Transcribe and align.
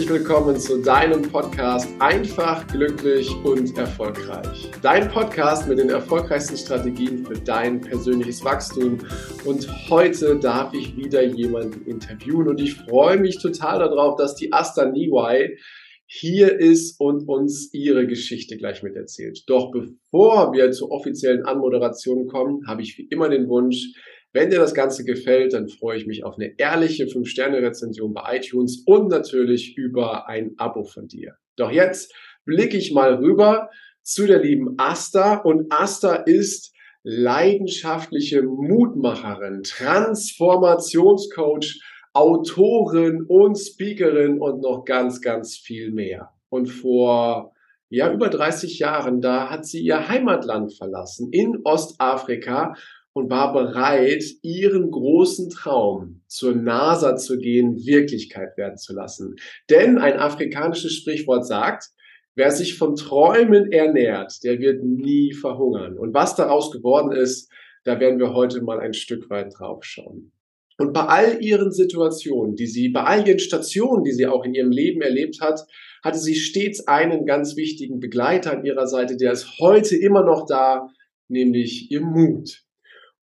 herzlich 0.00 0.18
willkommen 0.20 0.56
zu 0.56 0.80
deinem 0.80 1.20
Podcast 1.20 1.86
Einfach, 1.98 2.66
glücklich 2.68 3.30
und 3.44 3.76
erfolgreich. 3.76 4.70
Dein 4.80 5.10
Podcast 5.10 5.68
mit 5.68 5.78
den 5.78 5.90
erfolgreichsten 5.90 6.56
Strategien 6.56 7.26
für 7.26 7.34
dein 7.34 7.82
persönliches 7.82 8.42
Wachstum. 8.42 8.96
Und 9.44 9.68
heute 9.90 10.38
darf 10.38 10.72
ich 10.72 10.96
wieder 10.96 11.22
jemanden 11.22 11.84
interviewen 11.84 12.48
und 12.48 12.62
ich 12.62 12.76
freue 12.76 13.18
mich 13.18 13.42
total 13.42 13.80
darauf, 13.80 14.16
dass 14.16 14.34
die 14.36 14.50
Asta 14.54 14.86
Niwai 14.86 15.58
hier 16.06 16.58
ist 16.58 16.98
und 16.98 17.28
uns 17.28 17.68
ihre 17.74 18.06
Geschichte 18.06 18.56
gleich 18.56 18.82
miterzählt. 18.82 19.42
Doch 19.48 19.70
bevor 19.70 20.54
wir 20.54 20.70
zur 20.72 20.92
offiziellen 20.92 21.44
Anmoderation 21.44 22.26
kommen, 22.26 22.66
habe 22.66 22.80
ich 22.80 22.96
wie 22.96 23.06
immer 23.10 23.28
den 23.28 23.50
Wunsch, 23.50 23.92
wenn 24.32 24.50
dir 24.50 24.58
das 24.58 24.74
Ganze 24.74 25.04
gefällt, 25.04 25.52
dann 25.52 25.68
freue 25.68 25.98
ich 25.98 26.06
mich 26.06 26.24
auf 26.24 26.36
eine 26.36 26.54
ehrliche 26.58 27.06
5-Sterne-Rezension 27.06 28.14
bei 28.14 28.36
iTunes 28.36 28.84
und 28.86 29.08
natürlich 29.08 29.76
über 29.76 30.28
ein 30.28 30.52
Abo 30.56 30.84
von 30.84 31.08
dir. 31.08 31.34
Doch 31.56 31.72
jetzt 31.72 32.14
blicke 32.44 32.76
ich 32.76 32.92
mal 32.92 33.14
rüber 33.14 33.70
zu 34.02 34.26
der 34.26 34.40
lieben 34.40 34.74
Asta 34.78 35.36
und 35.36 35.72
Asta 35.72 36.14
ist 36.14 36.74
leidenschaftliche 37.02 38.42
Mutmacherin, 38.42 39.62
Transformationscoach, 39.62 41.80
Autorin 42.12 43.24
und 43.26 43.56
Speakerin 43.56 44.38
und 44.40 44.62
noch 44.62 44.84
ganz, 44.84 45.20
ganz 45.20 45.56
viel 45.56 45.92
mehr. 45.92 46.32
Und 46.48 46.66
vor 46.66 47.52
ja, 47.88 48.12
über 48.12 48.28
30 48.28 48.78
Jahren, 48.78 49.20
da 49.20 49.50
hat 49.50 49.66
sie 49.66 49.80
ihr 49.80 50.08
Heimatland 50.08 50.76
verlassen 50.76 51.32
in 51.32 51.58
Ostafrika 51.64 52.74
und 53.20 53.30
war 53.30 53.52
bereit, 53.52 54.24
ihren 54.42 54.90
großen 54.90 55.50
Traum 55.50 56.22
zur 56.26 56.54
NASA 56.54 57.16
zu 57.16 57.38
gehen, 57.38 57.84
Wirklichkeit 57.84 58.56
werden 58.56 58.78
zu 58.78 58.94
lassen. 58.94 59.36
Denn 59.68 59.98
ein 59.98 60.18
afrikanisches 60.18 60.94
Sprichwort 60.94 61.46
sagt, 61.46 61.90
wer 62.34 62.50
sich 62.50 62.78
von 62.78 62.96
Träumen 62.96 63.70
ernährt, 63.70 64.42
der 64.42 64.58
wird 64.58 64.82
nie 64.82 65.34
verhungern. 65.34 65.98
Und 65.98 66.14
was 66.14 66.34
daraus 66.34 66.70
geworden 66.70 67.12
ist, 67.12 67.50
da 67.84 68.00
werden 68.00 68.18
wir 68.18 68.32
heute 68.32 68.62
mal 68.62 68.80
ein 68.80 68.94
Stück 68.94 69.28
weit 69.28 69.52
drauf 69.58 69.84
schauen. 69.84 70.32
Und 70.78 70.94
bei 70.94 71.02
all 71.02 71.42
ihren 71.42 71.72
Situationen, 71.72 72.56
die 72.56 72.66
sie, 72.66 72.88
bei 72.88 73.04
all 73.04 73.28
ihren 73.28 73.38
Stationen, 73.38 74.02
die 74.02 74.12
sie 74.12 74.26
auch 74.26 74.46
in 74.46 74.54
ihrem 74.54 74.70
Leben 74.70 75.02
erlebt 75.02 75.42
hat, 75.42 75.60
hatte 76.02 76.18
sie 76.18 76.34
stets 76.34 76.88
einen 76.88 77.26
ganz 77.26 77.54
wichtigen 77.56 78.00
Begleiter 78.00 78.52
an 78.52 78.64
ihrer 78.64 78.86
Seite, 78.86 79.18
der 79.18 79.32
ist 79.32 79.58
heute 79.58 79.94
immer 79.94 80.24
noch 80.24 80.46
da, 80.46 80.88
nämlich 81.28 81.90
ihr 81.90 82.00
Mut. 82.00 82.62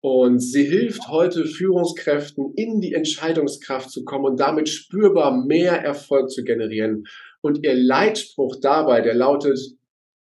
Und 0.00 0.38
sie 0.38 0.64
hilft 0.64 1.08
heute 1.08 1.44
Führungskräften 1.44 2.52
in 2.54 2.80
die 2.80 2.94
Entscheidungskraft 2.94 3.90
zu 3.90 4.04
kommen 4.04 4.26
und 4.26 4.40
damit 4.40 4.68
spürbar 4.68 5.44
mehr 5.44 5.72
Erfolg 5.72 6.30
zu 6.30 6.44
generieren. 6.44 7.04
Und 7.40 7.64
ihr 7.64 7.74
Leitspruch 7.74 8.56
dabei, 8.60 9.00
der 9.00 9.14
lautet, 9.14 9.58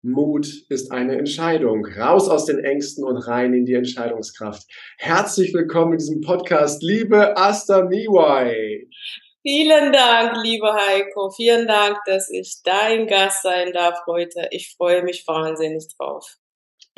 Mut 0.03 0.47
ist 0.69 0.93
eine 0.93 1.19
Entscheidung. 1.19 1.85
Raus 1.85 2.29
aus 2.29 2.47
den 2.47 2.61
Ängsten 2.61 3.05
und 3.05 3.17
rein 3.17 3.53
in 3.55 3.67
die 3.67 3.75
Entscheidungskraft. 3.75 4.63
Herzlich 4.99 5.53
willkommen 5.53 5.93
in 5.93 5.99
diesem 5.99 6.21
Podcast, 6.21 6.83
liebe 6.83 7.37
Asta 7.37 7.85
Miwai. 7.85 8.89
Vielen 9.43 9.93
Dank, 9.93 10.43
liebe 10.43 10.73
Heiko. 10.73 11.31
Vielen 11.31 11.67
Dank, 11.67 11.99
dass 12.07 12.31
ich 12.31 12.61
dein 12.65 13.07
Gast 13.07 13.43
sein 13.43 13.73
darf 13.73 13.99
heute. 14.07 14.49
Ich 14.51 14.75
freue 14.77 15.03
mich 15.03 15.25
wahnsinnig 15.27 15.87
drauf. 15.99 16.37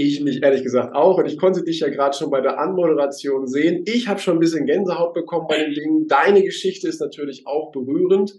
Ich 0.00 0.20
mich 0.20 0.44
ehrlich 0.44 0.62
gesagt 0.62 0.94
auch. 0.94 1.18
Und 1.18 1.27
ich 1.27 1.36
konnte 1.36 1.64
dich 1.64 1.80
ja 1.80 1.88
gerade 1.88 2.16
schon 2.16 2.30
bei 2.30 2.41
der 2.41 2.60
Anmoderation 2.60 3.48
sehen. 3.48 3.82
Ich 3.84 4.06
habe 4.06 4.20
schon 4.20 4.36
ein 4.36 4.41
bisschen 4.41 4.64
Gänsehaut 4.64 5.12
bekommen 5.12 5.46
bei 5.48 5.58
den 5.58 5.74
Dingen. 5.74 6.06
Deine 6.06 6.44
Geschichte 6.44 6.86
ist 6.86 7.00
natürlich 7.00 7.48
auch 7.48 7.72
berührend. 7.72 8.36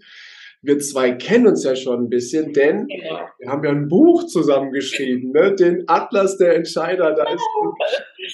Wir 0.62 0.78
zwei 0.78 1.12
kennen 1.12 1.48
uns 1.48 1.62
ja 1.62 1.76
schon 1.76 2.04
ein 2.04 2.08
bisschen, 2.08 2.54
denn 2.54 2.86
genau. 2.86 3.20
wir 3.38 3.50
haben 3.50 3.62
ja 3.62 3.70
ein 3.70 3.88
Buch 3.88 4.26
zusammengeschrieben, 4.26 5.32
ne? 5.32 5.54
den 5.54 5.84
Atlas 5.86 6.38
der 6.38 6.54
Entscheider. 6.54 7.14
Da 7.14 7.24
ist 7.30 7.42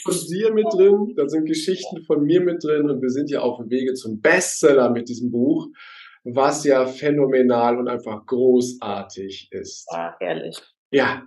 von 0.05 0.15
dir 0.29 0.53
mit 0.53 0.67
drin, 0.73 1.15
da 1.17 1.29
sind 1.29 1.47
Geschichten 1.47 2.05
von 2.05 2.23
mir 2.23 2.41
mit 2.41 2.63
drin 2.63 2.89
und 2.89 3.03
wir 3.03 3.11
sind 3.11 3.29
ja 3.29 3.41
auf 3.41 3.59
dem 3.59 3.71
Wege 3.71 3.95
zum 3.95 4.21
Bestseller 4.21 4.91
mit 4.91 5.09
diesem 5.09 5.33
Buch, 5.33 5.67
was 6.23 6.65
ja 6.65 6.87
phänomenal 6.87 7.77
und 7.77 7.89
einfach 7.89 8.25
großartig 8.25 9.49
ist. 9.51 9.89
Ja, 9.93 10.17
ehrlich. 10.21 10.61
Ja, 10.93 11.23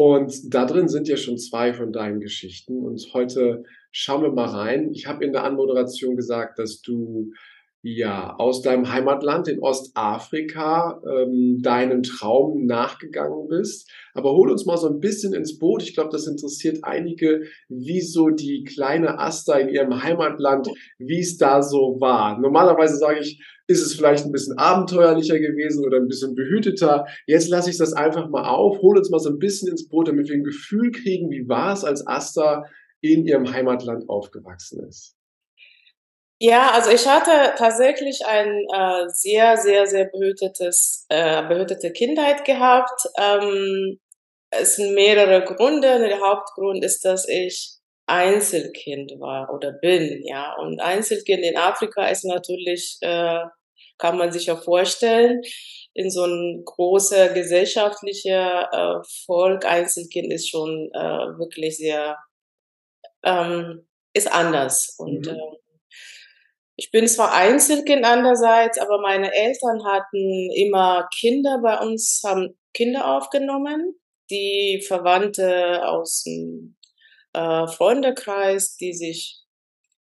und 0.00 0.54
da 0.54 0.64
drin 0.64 0.86
sind 0.86 1.08
ja 1.08 1.16
schon 1.16 1.38
zwei 1.38 1.74
von 1.74 1.92
deinen 1.92 2.20
Geschichten. 2.20 2.84
Und 2.84 3.04
heute 3.14 3.64
schauen 3.90 4.22
wir 4.22 4.30
mal 4.30 4.46
rein. 4.46 4.92
Ich 4.92 5.08
habe 5.08 5.24
in 5.24 5.32
der 5.32 5.42
Anmoderation 5.42 6.14
gesagt, 6.14 6.60
dass 6.60 6.80
du 6.82 7.32
ja 7.82 8.34
aus 8.38 8.62
deinem 8.62 8.92
Heimatland 8.92 9.46
in 9.48 9.60
Ostafrika 9.60 11.00
ähm, 11.06 11.60
deinem 11.62 12.02
Traum 12.02 12.66
nachgegangen 12.66 13.46
bist. 13.48 13.90
Aber 14.14 14.32
hol 14.32 14.50
uns 14.50 14.66
mal 14.66 14.76
so 14.76 14.88
ein 14.88 15.00
bisschen 15.00 15.32
ins 15.32 15.58
Boot. 15.58 15.82
Ich 15.82 15.94
glaube, 15.94 16.10
das 16.10 16.26
interessiert 16.26 16.78
einige, 16.82 17.42
wie 17.68 18.00
so 18.00 18.30
die 18.30 18.64
kleine 18.64 19.18
Asta 19.18 19.56
in 19.58 19.68
ihrem 19.68 20.02
Heimatland, 20.02 20.68
wie 20.98 21.20
es 21.20 21.36
da 21.36 21.62
so 21.62 21.96
war. 22.00 22.38
Normalerweise 22.40 22.96
sage 22.96 23.20
ich, 23.20 23.40
ist 23.68 23.82
es 23.82 23.94
vielleicht 23.94 24.24
ein 24.24 24.32
bisschen 24.32 24.56
abenteuerlicher 24.58 25.38
gewesen 25.38 25.84
oder 25.84 25.98
ein 25.98 26.08
bisschen 26.08 26.34
behüteter. 26.34 27.04
Jetzt 27.26 27.48
lasse 27.48 27.70
ich 27.70 27.76
das 27.76 27.92
einfach 27.92 28.28
mal 28.28 28.48
auf, 28.48 28.80
hole 28.80 28.98
uns 28.98 29.10
mal 29.10 29.18
so 29.18 29.28
ein 29.28 29.38
bisschen 29.38 29.68
ins 29.68 29.88
Boot, 29.88 30.08
damit 30.08 30.28
wir 30.28 30.36
ein 30.36 30.42
Gefühl 30.42 30.90
kriegen, 30.90 31.30
wie 31.30 31.48
war 31.48 31.74
es, 31.74 31.84
als 31.84 32.06
Asta 32.06 32.64
in 33.02 33.26
ihrem 33.26 33.52
Heimatland 33.52 34.08
aufgewachsen 34.08 34.84
ist. 34.88 35.17
Ja, 36.40 36.70
also 36.72 36.90
ich 36.90 37.06
hatte 37.06 37.54
tatsächlich 37.56 38.24
ein 38.26 38.64
äh, 38.72 39.08
sehr, 39.08 39.56
sehr, 39.56 39.86
sehr 39.86 40.04
behütetes, 40.04 41.04
äh, 41.08 41.42
behütete 41.48 41.92
Kindheit 41.92 42.44
gehabt. 42.44 43.08
Ähm, 43.18 43.98
es 44.50 44.76
sind 44.76 44.94
mehrere 44.94 45.44
Gründe. 45.44 45.98
Der 45.98 46.20
Hauptgrund 46.20 46.84
ist, 46.84 47.04
dass 47.04 47.28
ich 47.28 47.74
Einzelkind 48.06 49.12
war 49.18 49.52
oder 49.52 49.72
bin, 49.72 50.22
ja. 50.24 50.54
Und 50.56 50.80
Einzelkind 50.80 51.44
in 51.44 51.56
Afrika 51.56 52.06
ist 52.08 52.24
natürlich 52.24 52.98
äh, 53.02 53.40
kann 53.98 54.16
man 54.16 54.32
sich 54.32 54.46
ja 54.46 54.56
vorstellen, 54.56 55.42
in 55.92 56.10
so 56.10 56.24
ein 56.24 56.62
großer 56.64 57.30
gesellschaftlicher 57.30 58.68
äh, 58.72 59.08
Volk, 59.26 59.66
Einzelkind 59.66 60.32
ist 60.32 60.48
schon 60.48 60.90
äh, 60.94 61.38
wirklich 61.38 61.76
sehr, 61.76 62.16
ähm, 63.24 63.88
ist 64.14 64.32
anders. 64.32 64.94
Und 64.98 65.26
mhm. 65.26 65.32
äh, 65.32 65.56
ich 66.78 66.92
bin 66.92 67.08
zwar 67.08 67.34
Einzelkind 67.34 68.04
andererseits, 68.04 68.78
aber 68.78 69.00
meine 69.00 69.34
Eltern 69.34 69.84
hatten 69.84 70.48
immer 70.54 71.08
Kinder 71.18 71.58
bei 71.60 71.76
uns, 71.80 72.22
haben 72.24 72.56
Kinder 72.72 73.16
aufgenommen, 73.16 73.96
die 74.30 74.80
Verwandte 74.86 75.84
aus 75.88 76.22
dem 76.22 76.76
äh, 77.32 77.66
Freundekreis, 77.66 78.76
die 78.76 78.92
sich 78.92 79.42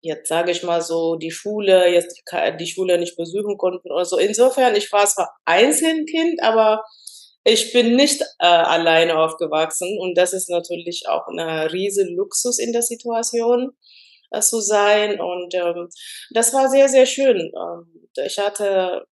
jetzt 0.01 0.29
sage 0.29 0.51
ich 0.51 0.63
mal 0.63 0.81
so, 0.81 1.17
die 1.17 1.31
Schule, 1.31 1.93
jetzt 1.93 2.23
die 2.59 2.67
Schule 2.67 2.99
nicht 2.99 3.17
besuchen 3.17 3.59
konnten 3.59 3.93
oder 3.93 4.07
so. 4.07 4.17
Insofern, 4.17 4.75
ich 4.75 4.91
war 4.93 5.07
zwar 5.07 5.31
Einzelkind, 5.45 6.43
aber 6.43 6.83
ich 7.45 7.73
bin 7.75 7.97
nicht 7.97 8.23
äh, 8.39 8.47
alleine 8.47 9.19
aufgewachsen. 9.19 9.99
Und 10.01 10.17
das 10.17 10.33
ist 10.33 10.49
natürlich 10.49 11.05
auch 11.07 11.29
ein 11.29 11.39
riesen 11.69 12.17
Luxus 12.17 12.59
in 12.59 12.73
der 12.73 12.83
Situation 12.83 13.73
zu 14.41 14.61
sein 14.61 15.21
und 15.21 15.55
ähm, 15.55 15.89
das 16.31 16.53
war 16.55 16.69
sehr, 16.69 16.89
sehr 16.89 17.07
schön. 17.07 17.53
Ähm, 17.55 18.09
ich 18.25 18.39
hatte 18.39 19.05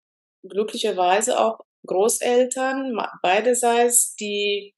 glücklicherweise 0.43 1.39
auch 1.39 1.59
Großeltern, 1.85 2.97
beiderseits, 3.21 4.15
die 4.15 4.73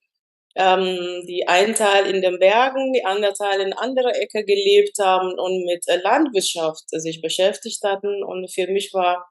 ähm, 0.56 1.24
die 1.28 1.48
einen 1.48 1.74
Teil 1.74 2.06
in 2.06 2.22
den 2.22 2.40
Bergen, 2.40 2.94
die 2.94 3.06
andere 3.06 3.34
Teil 3.34 3.60
in 3.62 3.74
anderer 3.74 4.16
Ecke 4.16 4.46
gelebt 4.46 4.98
haben 5.00 5.34
und 5.40 5.66
mit 5.66 5.88
äh, 5.88 5.98
Landwirtschaft 5.98 6.84
sich 6.90 7.22
beschäftigt 7.22 7.84
hatten. 7.84 8.24
Und 8.24 8.52
für 8.54 8.68
mich 8.68 8.94
war 8.94 9.26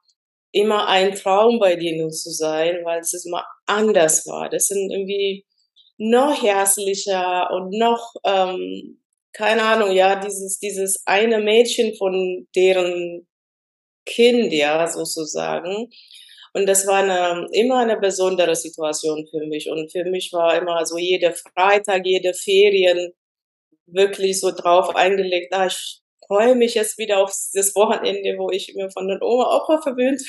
immer 0.51 0.87
ein 0.87 1.15
Traum 1.15 1.59
bei 1.59 1.75
denen 1.75 2.11
zu 2.11 2.29
sein, 2.31 2.81
weil 2.83 2.99
es 2.99 3.25
immer 3.25 3.45
anders 3.65 4.27
war. 4.27 4.49
Das 4.49 4.67
sind 4.67 4.91
irgendwie 4.91 5.45
noch 5.97 6.41
herzlicher 6.43 7.49
und 7.51 7.71
noch, 7.77 8.13
ähm, 8.25 9.02
keine 9.33 9.63
Ahnung, 9.63 9.91
ja, 9.91 10.15
dieses, 10.15 10.59
dieses 10.59 11.01
eine 11.05 11.39
Mädchen 11.39 11.95
von 11.95 12.47
deren 12.55 13.27
Kind, 14.05 14.53
ja, 14.53 14.87
sozusagen. 14.87 15.89
Und 16.53 16.67
das 16.67 16.85
war 16.85 16.99
eine, 17.03 17.47
immer 17.51 17.79
eine 17.79 17.97
besondere 17.97 18.55
Situation 18.55 19.25
für 19.27 19.45
mich. 19.47 19.69
Und 19.69 19.91
für 19.91 20.05
mich 20.05 20.31
war 20.33 20.55
immer 20.55 20.85
so 20.85 20.97
jeder 20.97 21.33
Freitag, 21.33 22.05
jede 22.05 22.33
Ferien 22.33 23.13
wirklich 23.87 24.39
so 24.39 24.51
drauf 24.51 24.95
eingelegt, 24.95 25.53
ah, 25.53 25.65
ich 25.65 26.01
freue 26.27 26.55
mich 26.55 26.75
jetzt 26.75 26.97
wieder 26.97 27.19
auf 27.19 27.33
das 27.53 27.75
Wochenende, 27.75 28.37
wo 28.37 28.49
ich 28.51 28.73
mir 28.75 28.89
von 28.91 29.07
den 29.07 29.21
Oma 29.21 29.57
Opa 29.57 29.81
verwöhnt 29.81 30.21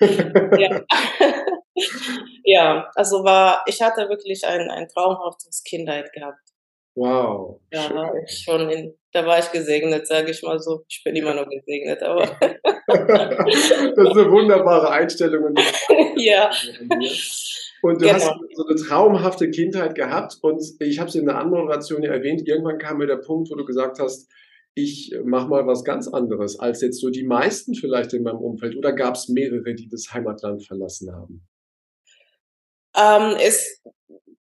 werde. 0.00 0.56
ja. 0.60 0.84
ja, 2.44 2.90
also 2.94 3.24
war, 3.24 3.62
ich 3.66 3.80
hatte 3.80 4.08
wirklich 4.08 4.44
ein, 4.46 4.70
ein 4.70 4.88
traumhaftes 4.88 5.62
Kindheit 5.64 6.12
gehabt. 6.12 6.47
Wow. 6.98 7.60
Da 7.70 7.94
war 7.94 8.12
ich 8.16 8.42
schon 8.42 8.68
in, 8.70 8.94
da 9.12 9.24
war 9.24 9.38
ich 9.38 9.52
gesegnet, 9.52 10.08
sage 10.08 10.32
ich 10.32 10.42
mal 10.42 10.58
so. 10.58 10.84
Ich 10.88 11.02
bin 11.04 11.14
immer 11.14 11.32
noch 11.32 11.48
gesegnet, 11.48 12.02
aber. 12.02 12.24
das 12.88 13.54
ist 13.54 13.72
eine 13.72 14.30
wunderbare 14.30 14.90
Einstellung. 14.90 15.54
ja. 16.16 16.50
Und 17.82 18.02
du 18.02 18.06
genau. 18.06 18.14
hast 18.14 18.34
so 18.52 18.66
eine 18.66 18.76
traumhafte 18.76 19.48
Kindheit 19.48 19.94
gehabt 19.94 20.38
und 20.42 20.60
ich 20.80 20.98
habe 20.98 21.08
es 21.08 21.14
in 21.14 21.26
der 21.26 21.38
Anmoderation 21.38 22.02
ja 22.02 22.10
erwähnt, 22.10 22.42
irgendwann 22.48 22.78
kam 22.78 22.98
mir 22.98 23.06
der 23.06 23.18
Punkt, 23.18 23.48
wo 23.48 23.54
du 23.54 23.64
gesagt 23.64 24.00
hast, 24.00 24.28
ich 24.74 25.14
mache 25.24 25.46
mal 25.46 25.66
was 25.68 25.84
ganz 25.84 26.08
anderes 26.08 26.58
als 26.58 26.80
jetzt 26.82 27.00
so 27.00 27.10
die 27.10 27.22
meisten 27.22 27.76
vielleicht 27.76 28.12
in 28.12 28.24
meinem 28.24 28.38
Umfeld 28.38 28.76
oder 28.76 28.92
gab 28.92 29.14
es 29.14 29.28
mehrere, 29.28 29.74
die 29.74 29.88
das 29.88 30.12
Heimatland 30.12 30.66
verlassen 30.66 31.12
haben? 31.12 31.46
Ähm, 32.96 33.36
es 33.40 33.80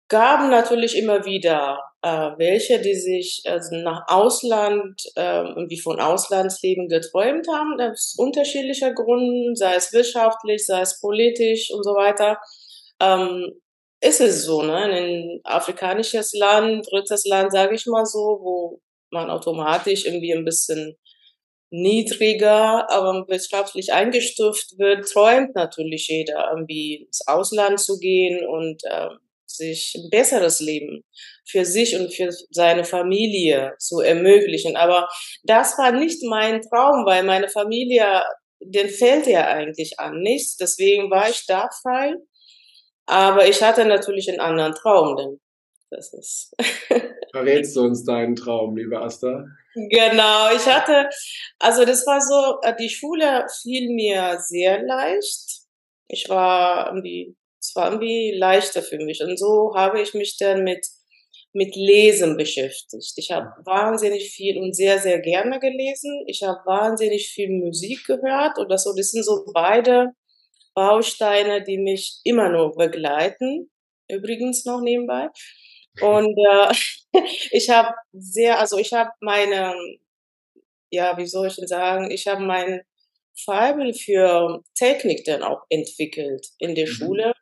gab 0.07 0.49
natürlich 0.49 0.97
immer 0.97 1.25
wieder 1.25 1.79
äh, 2.05 2.37
welche, 2.37 2.79
die 2.79 2.93
sich 2.93 3.41
also 3.45 3.75
nach 3.77 4.03
Ausland, 4.07 5.01
äh, 5.15 5.41
irgendwie 5.41 5.79
von 5.79 5.99
Auslandsleben 5.99 6.87
geträumt 6.87 7.47
haben, 7.47 7.81
aus 7.81 8.13
unterschiedlicher 8.15 8.93
Gründen, 8.93 9.55
sei 9.55 9.73
es 9.73 9.91
wirtschaftlich, 9.91 10.67
sei 10.67 10.81
es 10.81 11.01
politisch 11.01 11.71
und 11.73 11.83
so 11.83 11.95
weiter. 11.95 12.37
Ähm, 13.01 13.53
ist 14.01 14.21
es 14.21 14.43
so, 14.45 14.61
ne? 14.61 14.75
Ein 14.75 15.39
afrikanisches 15.45 16.33
Land, 16.33 16.85
drittes 16.91 17.25
Land, 17.25 17.51
sage 17.51 17.73
ich 17.73 17.87
mal 17.87 18.05
so, 18.05 18.19
wo 18.39 18.81
man 19.09 19.31
automatisch 19.31 20.05
irgendwie 20.05 20.33
ein 20.35 20.45
bisschen 20.45 20.95
niedriger, 21.71 22.87
aber 22.91 23.25
wirtschaftlich 23.27 23.93
eingestuft 23.93 24.77
wird, 24.77 25.09
träumt 25.09 25.55
natürlich 25.55 26.07
jeder, 26.07 26.51
irgendwie 26.51 27.05
ins 27.07 27.27
Ausland 27.27 27.79
zu 27.79 27.97
gehen 27.97 28.47
und 28.47 28.83
äh, 28.83 29.09
sich 29.57 29.93
ein 29.95 30.09
besseres 30.09 30.59
Leben 30.59 31.03
für 31.47 31.65
sich 31.65 31.95
und 31.95 32.13
für 32.13 32.29
seine 32.49 32.83
Familie 32.83 33.73
zu 33.79 33.99
ermöglichen. 33.99 34.75
Aber 34.75 35.07
das 35.43 35.77
war 35.77 35.91
nicht 35.91 36.23
mein 36.23 36.61
Traum, 36.61 37.05
weil 37.05 37.23
meine 37.23 37.49
Familie, 37.49 38.23
den 38.59 38.89
fällt 38.89 39.27
ja 39.27 39.47
eigentlich 39.47 39.99
an 39.99 40.19
nichts. 40.19 40.57
Deswegen 40.57 41.09
war 41.09 41.29
ich 41.29 41.45
da 41.45 41.69
frei. 41.81 42.15
Aber 43.07 43.47
ich 43.47 43.61
hatte 43.61 43.85
natürlich 43.85 44.29
einen 44.29 44.39
anderen 44.39 44.73
Traum, 44.73 45.15
denn 45.15 45.39
das 45.91 46.13
ist. 46.13 46.53
Verrätst 47.31 47.75
du 47.75 47.81
uns 47.81 48.03
deinen 48.03 48.35
Traum, 48.35 48.75
liebe 48.75 48.99
Asta? 48.99 49.45
Genau, 49.75 50.51
ich 50.55 50.65
hatte, 50.65 51.09
also 51.59 51.85
das 51.85 52.07
war 52.07 52.21
so, 52.21 52.59
die 52.79 52.89
Schule 52.89 53.45
fiel 53.61 53.93
mir 53.93 54.37
sehr 54.39 54.81
leicht. 54.83 55.63
Ich 56.07 56.29
war 56.29 56.87
irgendwie 56.87 57.35
es 57.75 57.81
war 57.81 57.91
irgendwie 57.91 58.31
leichter 58.31 58.81
für 58.81 58.97
mich. 58.97 59.21
Und 59.21 59.37
so 59.37 59.73
habe 59.75 60.01
ich 60.01 60.13
mich 60.13 60.37
dann 60.37 60.63
mit, 60.63 60.85
mit 61.51 61.75
Lesen 61.75 62.37
beschäftigt. 62.37 63.13
Ich 63.17 63.31
habe 63.31 63.47
wahnsinnig 63.65 64.31
viel 64.31 64.57
und 64.57 64.73
sehr, 64.73 64.99
sehr 64.99 65.19
gerne 65.19 65.59
gelesen. 65.59 66.23
Ich 66.27 66.41
habe 66.41 66.59
wahnsinnig 66.65 67.27
viel 67.27 67.49
Musik 67.49 68.05
gehört 68.05 68.57
oder 68.59 68.77
so. 68.77 68.93
Das 68.95 69.11
sind 69.11 69.23
so 69.23 69.45
beide 69.53 70.13
Bausteine, 70.73 71.63
die 71.65 71.77
mich 71.77 72.21
immer 72.23 72.49
nur 72.49 72.75
begleiten. 72.75 73.69
Übrigens 74.09 74.63
noch 74.63 74.79
nebenbei. 74.79 75.27
Und 75.99 76.37
äh, 76.37 76.73
ich 77.51 77.69
habe 77.69 77.93
sehr, 78.13 78.57
also 78.57 78.77
ich 78.77 78.93
habe 78.93 79.11
meine, 79.19 79.75
ja, 80.91 81.17
wie 81.17 81.25
soll 81.25 81.47
ich 81.47 81.55
denn 81.57 81.67
sagen, 81.67 82.09
ich 82.09 82.25
habe 82.25 82.41
mein 82.41 82.83
Fabel 83.37 83.93
für 83.93 84.63
Technik 84.75 85.25
dann 85.25 85.43
auch 85.43 85.63
entwickelt 85.69 86.47
in 86.59 86.73
der 86.73 86.87
mhm. 86.87 86.91
Schule 86.91 87.33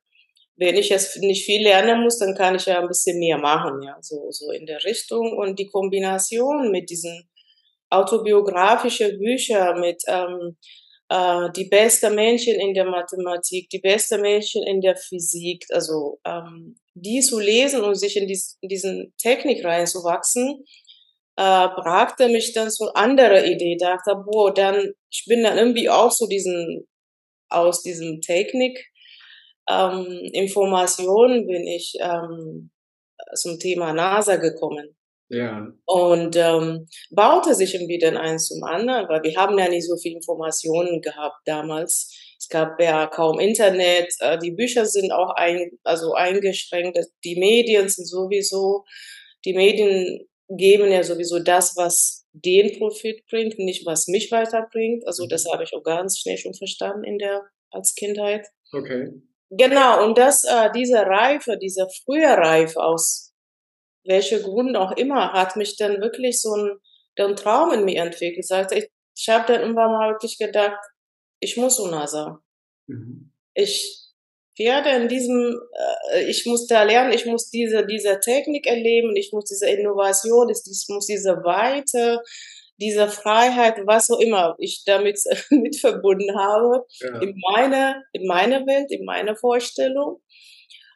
wenn 0.56 0.76
ich 0.76 0.90
jetzt 0.90 1.18
nicht 1.18 1.46
viel 1.46 1.64
lernen 1.64 2.02
muss, 2.04 2.20
dann 2.20 2.36
kann 2.36 2.56
ich 2.56 2.66
ja 2.66 2.80
ein 2.80 2.88
bisschen 2.88 3.20
mehr 3.20 3.38
machen, 3.38 3.82
ja, 3.82 3.98
so, 4.02 4.30
so 4.30 4.52
in 4.52 4.66
der 4.66 4.84
Richtung. 4.84 5.36
Und 5.38 5.58
die 5.58 5.68
Kombination 5.68 6.72
mit 6.72 6.90
diesen 6.90 7.30
autobiografischen 7.90 9.20
Büchern, 9.20 9.80
mit 9.80 10.02
ähm, 10.08 10.58
äh, 11.10 11.52
die 11.56 11.66
beste 11.66 12.10
Menschen 12.10 12.60
in 12.60 12.74
der 12.74 12.86
Mathematik, 12.86 13.70
die 13.70 13.80
beste 13.80 14.18
Menschen 14.18 14.64
in 14.64 14.82
der 14.82 14.96
Physik, 14.96 15.66
also 15.72 16.20
ähm, 16.26 16.78
die 16.96 17.22
zu 17.22 17.40
lesen 17.40 17.82
und 17.82 17.96
sich 17.96 18.18
in, 18.18 18.28
dies, 18.28 18.58
in 18.62 18.70
diesen 18.70 19.14
Technik 19.18 19.64
reinzuwachsen, 19.64 20.64
äh, 21.36 21.68
brachte 21.68 22.30
mich 22.30 22.54
dann 22.54 22.70
so 22.70 22.92
andere 22.94 23.48
Idee, 23.48 23.76
dachte, 23.80 24.16
boah, 24.26 24.54
dann, 24.54 24.94
ich 25.10 25.26
bin 25.28 25.44
dann 25.44 25.58
irgendwie 25.58 25.90
auch 25.90 26.12
so 26.12 26.28
diesen, 26.28 26.88
aus 27.50 27.82
diesem 27.82 28.22
Technik, 28.22 28.93
ähm, 29.70 30.30
Informationen 30.34 31.48
bin 31.48 31.66
ich 31.68 31.96
ähm, 32.00 32.72
zum 33.36 33.60
Thema 33.60 33.94
NASA 33.94 34.38
gekommen. 34.38 34.96
Ja. 35.30 35.68
Und 35.86 36.36
ähm, 36.36 36.88
baute 37.10 37.56
sich 37.56 37.74
irgendwie 37.74 37.98
dann 37.98 38.18
eins 38.18 38.48
zum 38.48 38.64
anderen, 38.64 39.08
weil 39.08 39.24
wir 39.24 39.36
haben 39.36 39.58
ja 39.58 39.68
nicht 39.68 39.88
so 39.88 39.98
viel 39.98 40.14
Informationen 40.14 41.02
gehabt 41.02 41.40
damals. 41.46 42.14
Es 42.38 42.50
gab 42.50 42.80
ja 42.80 43.08
kaum 43.08 43.40
Internet, 43.40 44.14
äh, 44.20 44.38
die 44.38 44.52
Bücher 44.52 44.86
sind 44.86 45.12
auch 45.12 45.34
ein, 45.36 45.72
also 45.84 46.14
eingeschränkt, 46.14 47.00
die 47.24 47.40
Medien 47.40 47.90
sind 47.90 48.06
sowieso, 48.06 48.84
die 49.46 49.54
Medien 49.54 50.28
geben 50.50 50.92
ja 50.92 51.04
sowieso 51.04 51.40
das, 51.40 51.76
was 51.78 52.28
den 52.34 52.78
Profit 52.78 53.26
bringt, 53.28 53.58
nicht 53.58 53.86
was 53.86 54.08
mich 54.08 54.32
weiterbringt. 54.32 55.08
Also 55.08 55.26
das 55.26 55.46
mhm. 55.46 55.54
habe 55.54 55.64
ich 55.64 55.74
auch 55.74 55.84
ganz 55.84 56.20
schnell 56.20 56.38
schon 56.38 56.54
verstanden 56.54 57.06
in 57.06 57.18
der 57.18 57.42
als 57.72 57.96
Kindheit. 57.96 58.46
Okay. 58.72 59.10
Genau, 59.58 60.06
und 60.06 60.18
das, 60.18 60.46
äh, 60.46 60.72
diese 60.76 61.00
Reife, 61.06 61.58
diese 61.58 61.88
frühe 62.04 62.38
Reife 62.38 62.82
aus 62.82 63.34
welcher 64.06 64.40
Grund 64.40 64.76
auch 64.76 64.92
immer, 64.98 65.34
hat 65.34 65.56
mich 65.56 65.78
dann 65.78 66.02
wirklich 66.02 66.42
so 66.42 66.56
ein, 66.56 66.78
ein 67.20 67.36
Traum 67.36 67.72
in 67.72 67.86
mir 67.86 68.02
entwickelt. 68.02 68.46
Ich, 68.72 68.90
ich 69.16 69.30
habe 69.30 69.46
dann 69.48 69.62
irgendwann 69.62 69.92
mal 69.92 70.12
wirklich 70.12 70.38
gedacht, 70.38 70.80
ich 71.40 71.58
muss 71.58 71.80
UNASA. 71.80 72.42
Mhm. 72.88 73.32
Ich 73.54 74.04
werde 74.58 74.90
in 74.90 75.08
diesem, 75.08 75.60
äh, 76.14 76.30
ich 76.30 76.46
muss 76.46 76.68
da 76.68 76.84
lernen, 76.84 77.14
ich 77.14 77.26
muss 77.26 77.50
diese, 77.50 77.86
diese 77.86 78.20
Technik 78.20 78.68
erleben, 78.68 79.16
ich 79.16 79.32
muss 79.32 79.46
diese 79.46 79.70
Innovation, 79.70 80.50
ich 80.50 80.86
muss 80.90 81.08
diese 81.08 81.44
Weite, 81.44 82.22
diese 82.80 83.08
Freiheit, 83.08 83.76
was 83.86 84.10
auch 84.10 84.20
immer 84.20 84.56
ich 84.60 84.84
damit 84.86 85.20
mit 85.50 85.80
verbunden 85.80 86.38
habe, 86.38 86.86
ja. 87.00 87.22
in 87.22 87.36
meine, 87.52 88.04
in 88.14 88.28
meine 88.28 88.66
Welt, 88.66 88.92
in 88.92 89.06
meine 89.06 89.36
Vorstellung. 89.36 90.22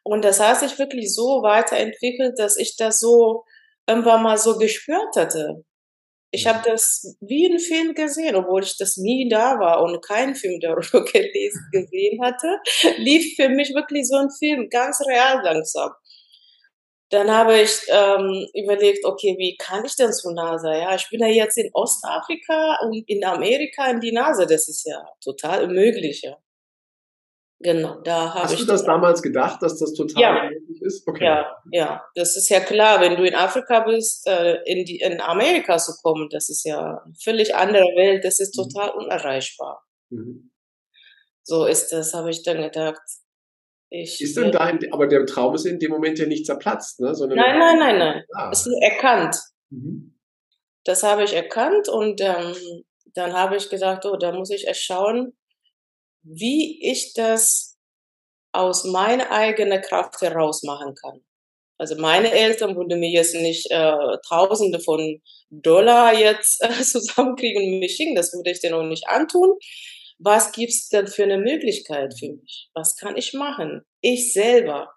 Und 0.03 0.23
das 0.23 0.39
hat 0.39 0.59
sich 0.59 0.79
wirklich 0.79 1.13
so 1.13 1.41
weiterentwickelt, 1.43 2.39
dass 2.39 2.57
ich 2.57 2.77
das 2.77 2.99
so 2.99 3.43
irgendwann 3.87 4.23
mal 4.23 4.37
so 4.37 4.57
gespürt 4.57 5.15
hatte. 5.15 5.63
Ich 6.31 6.45
habe 6.45 6.61
das 6.65 7.15
wie 7.21 7.47
ein 7.47 7.59
Film 7.59 7.93
gesehen, 7.93 8.35
obwohl 8.35 8.61
ich 8.61 8.77
das 8.77 8.97
nie 8.97 9.29
da 9.29 9.59
war 9.59 9.81
und 9.81 10.03
keinen 10.05 10.35
Film 10.35 10.59
darüber 10.61 11.03
gelesen, 11.05 11.69
gesehen 11.71 12.23
hatte, 12.23 12.59
lief 12.97 13.35
für 13.35 13.49
mich 13.49 13.73
wirklich 13.73 14.07
so 14.07 14.17
ein 14.17 14.29
Film, 14.29 14.69
ganz 14.69 15.01
real 15.07 15.41
langsam. 15.43 15.91
Dann 17.09 17.31
habe 17.31 17.57
ich 17.57 17.71
ähm, 17.89 18.47
überlegt, 18.53 19.05
okay, 19.05 19.35
wie 19.37 19.55
kann 19.55 19.85
ich 19.85 19.95
denn 19.95 20.11
zu 20.11 20.31
NASA? 20.31 20.75
Ja, 20.75 20.95
ich 20.95 21.09
bin 21.09 21.21
ja 21.21 21.27
jetzt 21.27 21.57
in 21.57 21.69
Ostafrika 21.73 22.79
und 22.81 23.03
in 23.07 23.23
Amerika 23.23 23.89
in 23.89 24.01
die 24.01 24.11
NASA. 24.11 24.45
Das 24.45 24.67
ist 24.67 24.85
ja 24.85 25.01
total 25.23 25.63
unmöglich. 25.63 26.21
Ja. 26.23 26.37
Genau, 27.59 28.01
da 28.01 28.33
habe 28.33 28.45
ich. 28.45 28.59
Hast 28.59 28.61
du 28.61 28.65
das 28.65 28.83
damals 28.83 29.21
gedacht, 29.21 29.61
dass 29.63 29.79
das 29.79 29.93
total 29.93 30.21
ja. 30.21 30.41
unmöglich 30.43 30.81
ist? 30.81 31.07
Okay. 31.07 31.25
Ja, 31.25 31.57
ja, 31.71 32.05
das 32.13 32.35
ist 32.35 32.49
ja 32.49 32.59
klar. 32.59 32.99
Wenn 33.01 33.15
du 33.15 33.23
in 33.23 33.35
Afrika 33.35 33.79
bist, 33.79 34.27
äh, 34.27 34.61
in, 34.65 34.85
die, 34.85 34.99
in 34.99 35.21
Amerika 35.21 35.77
zu 35.77 35.93
kommen, 36.03 36.27
das 36.29 36.49
ist 36.49 36.65
ja 36.65 37.01
eine 37.03 37.15
völlig 37.15 37.55
andere 37.55 37.85
Welt. 37.95 38.25
Das 38.25 38.39
ist 38.39 38.55
mhm. 38.57 38.63
total 38.63 38.91
mhm. 38.91 39.05
unerreichbar. 39.05 39.81
Mhm. 40.09 40.51
So 41.43 41.65
ist 41.65 41.89
das, 41.93 42.13
habe 42.13 42.29
ich 42.29 42.43
dann 42.43 42.61
gedacht. 42.61 43.01
Ich, 43.89 44.21
ist 44.21 44.35
denn 44.35 44.51
da, 44.51 44.71
aber 44.91 45.07
der 45.07 45.25
Traum 45.25 45.55
ist 45.55 45.65
in 45.65 45.79
dem 45.79 45.91
Moment 45.91 46.19
ja 46.19 46.25
nicht 46.25 46.45
zerplatzt, 46.45 46.99
ne? 46.99 47.15
Sondern 47.15 47.37
nein, 47.37 47.57
nein, 47.57 47.79
nein, 47.79 47.97
nein. 47.97 48.23
Ah. 48.33 48.49
Ist 48.51 48.67
erkannt. 48.81 49.37
Mhm. 49.69 50.19
Das 50.83 51.03
habe 51.03 51.23
ich 51.23 51.33
erkannt 51.33 51.87
und 51.87 52.19
ähm, 52.21 52.55
dann 53.13 53.33
habe 53.33 53.55
ich 53.55 53.69
gesagt, 53.69 54.05
oh, 54.05 54.17
da 54.17 54.31
muss 54.33 54.49
ich 54.49 54.67
erst 54.67 54.83
schauen, 54.83 55.37
wie 56.23 56.81
ich 56.89 57.13
das 57.13 57.77
aus 58.51 58.83
meiner 58.85 59.31
eigenen 59.31 59.81
Kraft 59.81 60.21
heraus 60.21 60.63
machen 60.63 60.93
kann. 60.95 61.21
Also 61.77 61.95
meine 61.95 62.31
Eltern 62.31 62.75
würden 62.75 62.99
mir 62.99 63.09
jetzt 63.09 63.35
nicht 63.35 63.69
äh, 63.69 64.17
Tausende 64.27 64.79
von 64.79 65.21
Dollar 65.49 66.17
jetzt 66.17 66.63
äh, 66.63 66.69
zusammenkriegen 66.83 67.63
und 67.63 67.79
mir 67.79 67.89
schicken, 67.89 68.15
das 68.15 68.33
würde 68.33 68.51
ich 68.51 68.59
denen 68.59 68.75
auch 68.75 68.83
nicht 68.83 69.07
antun 69.07 69.57
was 70.19 70.51
gibt's 70.51 70.89
denn 70.89 71.07
für 71.07 71.23
eine 71.23 71.37
Möglichkeit 71.37 72.13
für 72.17 72.33
mich? 72.33 72.69
Was 72.73 72.95
kann 72.95 73.17
ich 73.17 73.33
machen? 73.33 73.83
Ich 74.01 74.33
selber. 74.33 74.91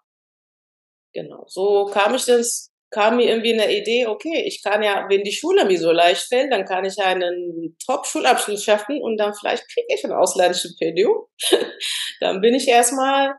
Genau. 1.12 1.44
So 1.46 1.86
kam 1.92 2.14
ich 2.14 2.24
das, 2.24 2.70
kam 2.90 3.16
mir 3.16 3.28
irgendwie 3.28 3.52
eine 3.52 3.72
Idee, 3.72 4.06
okay, 4.06 4.44
ich 4.46 4.62
kann 4.62 4.82
ja, 4.82 5.06
wenn 5.08 5.22
die 5.22 5.32
Schule 5.32 5.64
mir 5.64 5.78
so 5.78 5.92
leicht 5.92 6.28
fällt, 6.28 6.52
dann 6.52 6.64
kann 6.64 6.84
ich 6.84 6.98
einen 6.98 7.76
Top-Schulabschluss 7.84 8.64
schaffen 8.64 9.00
und 9.00 9.16
dann 9.16 9.34
vielleicht 9.34 9.68
kriege 9.72 9.86
ich 9.94 10.04
ein 10.04 10.12
Auslandsstipendium. 10.12 11.26
dann 12.20 12.40
bin 12.40 12.54
ich 12.54 12.68
erstmal 12.68 13.34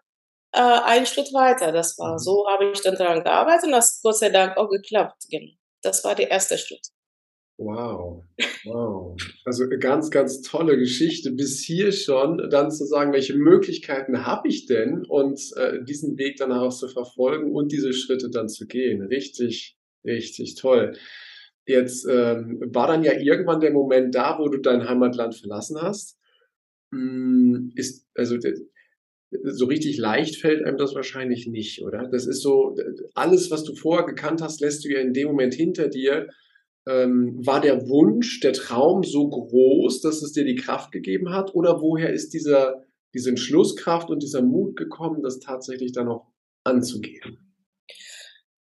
äh, 0.54 0.60
einen 0.60 1.06
Schritt 1.06 1.34
weiter. 1.34 1.72
Das 1.72 1.98
war 1.98 2.14
mhm. 2.14 2.20
so, 2.20 2.46
habe 2.50 2.72
ich 2.72 2.82
dann 2.82 2.96
daran 2.96 3.24
gearbeitet 3.24 3.66
und 3.66 3.72
das 3.72 4.02
Gott 4.02 4.18
sei 4.18 4.30
Dank 4.30 4.58
auch 4.58 4.70
geklappt. 4.70 5.24
Genau. 5.30 5.52
das 5.82 6.04
war 6.04 6.16
der 6.16 6.30
erste 6.30 6.58
Schritt. 6.58 6.88
Wow, 7.64 8.24
wow. 8.64 9.16
Also 9.46 9.66
eine 9.66 9.78
ganz, 9.78 10.10
ganz 10.10 10.42
tolle 10.42 10.78
Geschichte 10.80 11.32
bis 11.32 11.60
hier 11.60 11.92
schon, 11.92 12.50
dann 12.50 12.72
zu 12.72 12.86
sagen, 12.86 13.14
welche 13.14 13.36
Möglichkeiten 13.36 14.26
habe 14.26 14.48
ich 14.48 14.66
denn 14.66 15.06
und 15.06 15.40
äh, 15.58 15.84
diesen 15.84 16.18
Weg 16.18 16.38
dann 16.38 16.52
auch 16.52 16.74
zu 16.74 16.88
verfolgen 16.88 17.52
und 17.52 17.72
diese 17.72 17.94
Schritte 17.94 18.32
dann 18.32 18.50
zu 18.50 18.66
gehen. 18.66 19.04
Richtig, 19.04 19.78
richtig 20.04 20.56
toll. 20.56 20.98
Jetzt 21.68 22.08
ähm, 22.10 22.60
war 22.74 22.88
dann 22.88 23.04
ja 23.04 23.14
irgendwann 23.14 23.60
der 23.60 23.72
Moment 23.72 24.16
da, 24.16 24.40
wo 24.40 24.50
du 24.50 24.58
dein 24.58 24.90
Heimatland 24.90 25.36
verlassen 25.36 25.80
hast. 25.80 26.18
Hm, 26.92 27.74
ist, 27.76 28.08
also 28.16 28.38
so 29.44 29.66
richtig 29.66 30.00
leicht 30.00 30.38
fällt 30.38 30.64
einem 30.66 30.78
das 30.78 30.96
wahrscheinlich 30.96 31.46
nicht, 31.46 31.84
oder? 31.84 32.10
Das 32.12 32.26
ist 32.26 32.42
so, 32.42 32.76
alles, 33.14 33.52
was 33.52 33.64
du 33.64 33.76
vorher 33.76 34.08
gekannt 34.08 34.42
hast, 34.42 34.62
lässt 34.62 34.84
du 34.84 34.90
ja 34.90 35.00
in 35.00 35.14
dem 35.14 35.28
Moment 35.28 35.54
hinter 35.54 35.90
dir. 35.90 36.28
Ähm, 36.88 37.40
war 37.46 37.62
der 37.62 37.88
Wunsch, 37.88 38.40
der 38.40 38.54
Traum 38.54 39.04
so 39.04 39.30
groß, 39.30 40.02
dass 40.02 40.22
es 40.24 40.34
dir 40.34 40.46
die 40.46 40.56
Kraft 40.56 40.92
gegeben 40.92 41.34
hat? 41.34 41.54
Oder 41.54 41.82
woher 41.82 42.12
ist 42.12 42.34
dieser, 42.34 42.84
diese 43.14 43.30
Entschlusskraft 43.30 44.10
und 44.10 44.24
dieser 44.24 44.42
Mut 44.42 44.76
gekommen, 44.76 45.22
das 45.22 45.40
tatsächlich 45.40 45.92
dann 45.92 46.08
noch 46.08 46.28
anzugehen? 46.64 47.52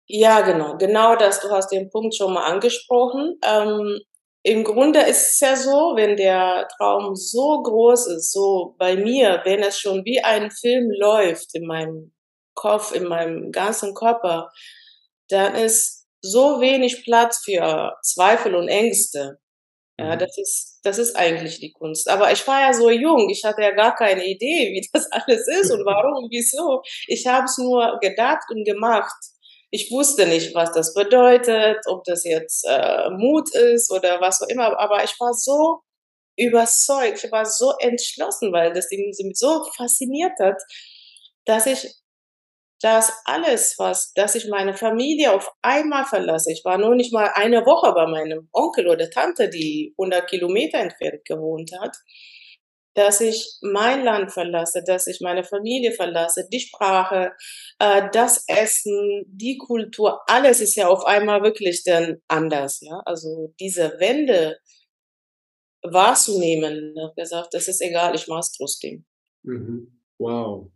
Ja, 0.07 0.41
genau, 0.43 0.77
genau 0.77 1.17
das. 1.17 1.41
Du 1.41 1.49
hast 1.51 1.71
den 1.71 1.91
Punkt 1.91 2.15
schon 2.15 2.35
mal 2.35 2.45
angesprochen. 2.45 3.39
Ähm, 3.47 4.01
Im 4.43 4.65
Grunde 4.65 5.01
ist 5.01 5.35
es 5.35 5.41
ja 5.41 5.57
so, 5.57 5.93
wenn 5.95 6.17
der 6.17 6.69
Traum 6.77 7.15
so 7.15 7.63
groß 7.63 8.09
ist, 8.09 8.33
so 8.33 8.75
bei 8.79 8.97
mir, 8.97 9.41
wenn 9.45 9.61
es 9.61 9.79
schon 9.79 10.05
wie 10.05 10.21
ein 10.21 10.51
Film 10.51 10.91
läuft 10.91 11.55
in 11.55 11.67
meinem 11.67 12.13
Kopf, 12.55 12.95
in 12.95 13.05
meinem 13.09 13.53
ganzen 13.53 13.95
Körper, 13.95 14.51
dann 15.29 15.55
ist 15.55 16.02
so 16.23 16.61
wenig 16.61 17.03
Platz 17.05 17.43
für 17.45 17.93
Zweifel 18.03 18.55
und 18.55 18.69
Ängste. 18.69 19.39
Ja, 19.99 20.15
mhm. 20.15 20.19
das 20.21 20.39
ist, 20.39 20.81
das 20.85 20.99
ist 20.99 21.17
eigentlich 21.17 21.61
die 21.61 21.73
Kunst. 21.73 22.09
Aber 22.09 22.33
ich 22.33 22.47
war 22.47 22.61
ja 22.61 22.73
so 22.73 22.91
jung, 22.91 23.29
ich 23.29 23.45
hatte 23.45 23.63
ja 23.63 23.73
gar 23.73 23.95
keine 23.95 24.25
Idee, 24.25 24.73
wie 24.73 24.89
das 24.93 25.11
alles 25.13 25.47
ist 25.49 25.71
und 25.71 25.85
warum 25.85 26.25
und 26.25 26.31
wieso. 26.31 26.83
Ich 27.09 27.27
habe 27.27 27.45
es 27.45 27.59
nur 27.59 27.99
gedacht 28.01 28.45
und 28.51 28.65
gemacht. 28.65 29.15
Ich 29.71 29.91
wusste 29.91 30.27
nicht, 30.27 30.55
was 30.55 30.73
das 30.73 30.95
bedeutet, 30.95 31.79
ob 31.87 32.05
das 32.05 32.25
jetzt 32.25 32.65
äh, 32.69 33.11
Mut 33.11 33.55
ist 33.55 33.91
oder 33.91 34.21
was 34.21 34.43
auch 34.43 34.49
immer. 34.49 34.79
Aber 34.79 35.03
ich 35.03 35.19
war 35.19 35.33
so 35.33 35.81
überzeugt, 36.37 37.25
ich 37.25 37.33
war 37.33 37.47
so 37.47 37.73
entschlossen, 37.79 38.53
weil 38.53 38.73
das 38.73 38.89
mich 38.91 39.17
so 39.39 39.65
fasziniert 39.77 40.39
hat, 40.41 40.61
dass 41.47 41.67
ich 41.67 41.89
dass 42.83 43.13
alles, 43.27 43.77
was, 43.79 44.13
dass 44.15 44.35
ich 44.35 44.49
meine 44.49 44.75
Familie 44.75 45.33
auf 45.33 45.49
einmal 45.63 46.05
verlasse. 46.05 46.53
Ich 46.53 46.65
war 46.65 46.79
nur 46.79 46.97
nicht 46.97 47.13
mal 47.13 47.31
eine 47.35 47.65
Woche 47.65 47.93
bei 47.93 48.07
meinem 48.07 48.49
Onkel 48.53 48.89
oder 48.89 49.09
Tante, 49.09 49.49
die 49.49 49.95
100 49.97 50.29
Kilometer 50.29 50.79
entfernt 50.79 51.25
gewohnt 51.25 51.71
hat, 51.81 51.97
dass 52.95 53.21
ich 53.21 53.59
mein 53.63 54.03
Land 54.05 54.33
verlasse, 54.33 54.83
dass 54.85 55.07
ich 55.07 55.21
meine 55.21 55.45
Familie 55.45 55.93
verlasse, 55.93 56.49
die 56.53 56.59
Sprache, 56.59 57.33
äh, 57.79 58.11
das 58.13 58.45
Essen, 58.49 59.23
die 59.29 59.59
Kultur, 59.59 60.21
alles 60.27 60.61
ist 60.61 60.75
ja 60.75 60.89
auf 60.89 61.05
einmal 61.07 61.43
wirklich 61.45 61.85
dann 61.85 62.21
anders, 62.27 62.81
ja. 62.81 63.01
Also 63.07 63.55
diese 63.61 63.95
Wende 64.01 64.59
wahrzunehmen, 65.83 66.95
habe 67.01 67.15
gesagt, 67.15 67.55
das 67.55 67.69
ist 67.69 67.81
egal, 67.81 68.17
ich 68.17 68.27
mach's 68.27 68.53
trotzdem. 68.53 69.05
Mhm. 69.45 70.01
Wow. 70.19 70.71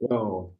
Wow 0.00 0.57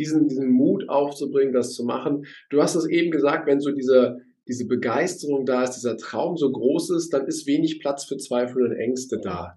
diesen, 0.00 0.26
diesen 0.26 0.50
Mut 0.50 0.88
aufzubringen, 0.88 1.52
das 1.52 1.74
zu 1.74 1.84
machen. 1.84 2.24
Du 2.48 2.62
hast 2.62 2.74
es 2.74 2.88
eben 2.88 3.10
gesagt, 3.10 3.46
wenn 3.46 3.60
so 3.60 3.70
diese, 3.70 4.18
diese 4.48 4.66
Begeisterung 4.66 5.46
da 5.46 5.62
ist, 5.62 5.72
dieser 5.72 5.96
Traum 5.96 6.36
so 6.36 6.50
groß 6.50 6.90
ist, 6.90 7.12
dann 7.12 7.26
ist 7.26 7.46
wenig 7.46 7.80
Platz 7.80 8.04
für 8.04 8.16
Zweifel 8.16 8.64
und 8.64 8.72
Ängste 8.72 9.20
da. 9.22 9.56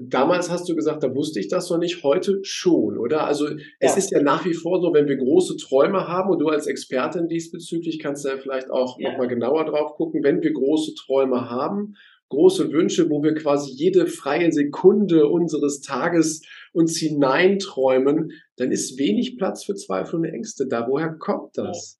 Damals 0.00 0.48
hast 0.48 0.68
du 0.68 0.76
gesagt, 0.76 1.02
da 1.02 1.12
wusste 1.12 1.40
ich 1.40 1.48
das 1.48 1.68
noch 1.68 1.78
nicht, 1.78 2.04
heute 2.04 2.38
schon, 2.42 2.96
oder? 2.98 3.26
Also 3.26 3.48
ja. 3.48 3.56
es 3.80 3.96
ist 3.96 4.12
ja 4.12 4.22
nach 4.22 4.44
wie 4.44 4.54
vor 4.54 4.80
so, 4.80 4.94
wenn 4.94 5.08
wir 5.08 5.16
große 5.16 5.56
Träume 5.56 6.06
haben 6.06 6.30
und 6.30 6.38
du 6.38 6.48
als 6.48 6.68
Expertin 6.68 7.26
diesbezüglich 7.26 7.98
kannst 7.98 8.24
du 8.24 8.28
ja 8.28 8.36
vielleicht 8.36 8.70
auch 8.70 8.96
ja. 9.00 9.10
nochmal 9.10 9.26
genauer 9.26 9.64
drauf 9.64 9.96
gucken, 9.96 10.22
wenn 10.22 10.40
wir 10.40 10.52
große 10.52 10.94
Träume 10.94 11.50
haben, 11.50 11.96
große 12.32 12.72
Wünsche, 12.72 13.10
wo 13.10 13.22
wir 13.22 13.34
quasi 13.34 13.70
jede 13.72 14.06
freie 14.06 14.50
Sekunde 14.50 15.28
unseres 15.28 15.82
Tages 15.82 16.42
uns 16.72 16.96
hineinträumen, 16.96 18.32
dann 18.56 18.72
ist 18.72 18.98
wenig 18.98 19.36
Platz 19.36 19.64
für 19.64 19.74
Zweifel 19.74 20.16
und 20.16 20.24
Ängste 20.24 20.66
da. 20.66 20.88
Woher 20.88 21.14
kommt 21.18 21.58
das? 21.58 21.98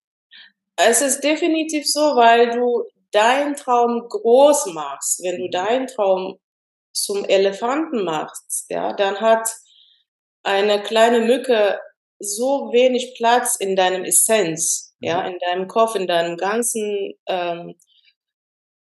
Es 0.76 1.02
ist 1.02 1.20
definitiv 1.20 1.84
so, 1.86 2.00
weil 2.00 2.50
du 2.50 2.84
deinen 3.10 3.54
Traum 3.56 4.06
groß 4.08 4.72
machst. 4.72 5.22
Wenn 5.22 5.36
du 5.36 5.46
mhm. 5.46 5.50
deinen 5.50 5.86
Traum 5.86 6.38
zum 6.94 7.24
Elefanten 7.26 8.04
machst, 8.04 8.66
ja, 8.70 8.94
dann 8.94 9.20
hat 9.20 9.48
eine 10.42 10.82
kleine 10.82 11.20
Mücke 11.20 11.78
so 12.18 12.70
wenig 12.72 13.14
Platz 13.18 13.56
in 13.56 13.76
deinem 13.76 14.04
Essenz, 14.04 14.96
ja, 15.00 15.22
mhm. 15.22 15.32
in 15.32 15.38
deinem 15.40 15.68
Kopf, 15.68 15.94
in 15.94 16.06
deinem 16.06 16.38
ganzen 16.38 17.12
ähm, 17.26 17.74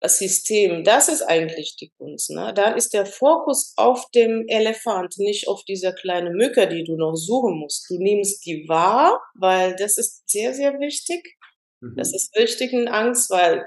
System, 0.07 0.85
das 0.85 1.09
ist 1.09 1.23
eigentlich 1.23 1.76
die 1.76 1.90
Kunst. 1.99 2.31
Ne? 2.31 2.52
Da 2.55 2.73
ist 2.73 2.95
der 2.95 3.05
Fokus 3.05 3.73
auf 3.76 4.09
dem 4.14 4.45
Elefant, 4.47 5.19
nicht 5.19 5.49
auf 5.49 5.64
dieser 5.64 5.93
kleine 5.93 6.31
Mücke, 6.31 6.69
die 6.69 6.85
du 6.85 6.97
noch 6.97 7.17
suchen 7.17 7.59
musst. 7.59 7.90
Du 7.90 7.99
nimmst 7.99 8.47
die 8.47 8.69
wahr, 8.69 9.21
weil 9.35 9.75
das 9.76 9.99
ist 9.99 10.28
sehr, 10.28 10.55
sehr 10.55 10.78
wichtig. 10.78 11.37
Mhm. 11.81 11.97
Das 11.97 12.14
ist 12.14 12.37
wichtig 12.37 12.73
in 12.73 12.87
Angst, 12.87 13.31
weil 13.31 13.67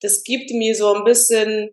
das 0.00 0.24
gibt 0.24 0.50
mir 0.50 0.74
so 0.74 0.94
ein 0.94 1.04
bisschen 1.04 1.70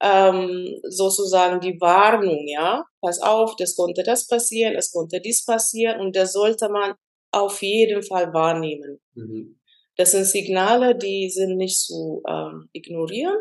ähm, 0.00 0.80
sozusagen 0.88 1.60
die 1.60 1.80
Warnung, 1.80 2.46
ja. 2.46 2.84
Pass 3.00 3.20
auf, 3.20 3.56
das 3.56 3.76
konnte 3.76 4.02
das 4.02 4.26
passieren, 4.26 4.74
es 4.76 4.92
konnte 4.92 5.20
dies 5.20 5.44
passieren 5.44 6.00
und 6.00 6.16
das 6.16 6.32
sollte 6.32 6.68
man 6.68 6.94
auf 7.32 7.62
jeden 7.62 8.02
Fall 8.02 8.32
wahrnehmen. 8.32 9.00
Mhm. 9.14 9.58
Das 9.98 10.12
sind 10.12 10.24
Signale, 10.24 10.96
die 10.96 11.28
sind 11.28 11.56
nicht 11.56 11.80
zu 11.80 12.22
ähm, 12.28 12.70
ignorieren, 12.72 13.36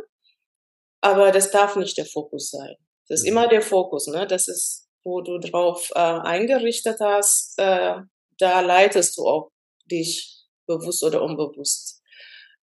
aber 1.02 1.32
das 1.32 1.52
darf 1.52 1.76
nicht 1.76 1.98
der 1.98 2.06
Fokus 2.06 2.50
sein. 2.50 2.76
Das 3.08 3.20
ist 3.20 3.26
mhm. 3.26 3.32
immer 3.32 3.48
der 3.48 3.62
Fokus, 3.62 4.08
ne? 4.08 4.26
Das 4.26 4.48
ist, 4.48 4.90
wo 5.04 5.22
du 5.22 5.38
drauf 5.38 5.92
äh, 5.94 6.00
eingerichtet 6.00 7.00
hast, 7.00 7.54
äh, 7.60 7.98
da 8.40 8.62
leitest 8.62 9.18
du 9.18 9.28
auch 9.28 9.52
dich 9.86 10.46
bewusst 10.66 11.04
oder 11.04 11.22
unbewusst 11.22 12.02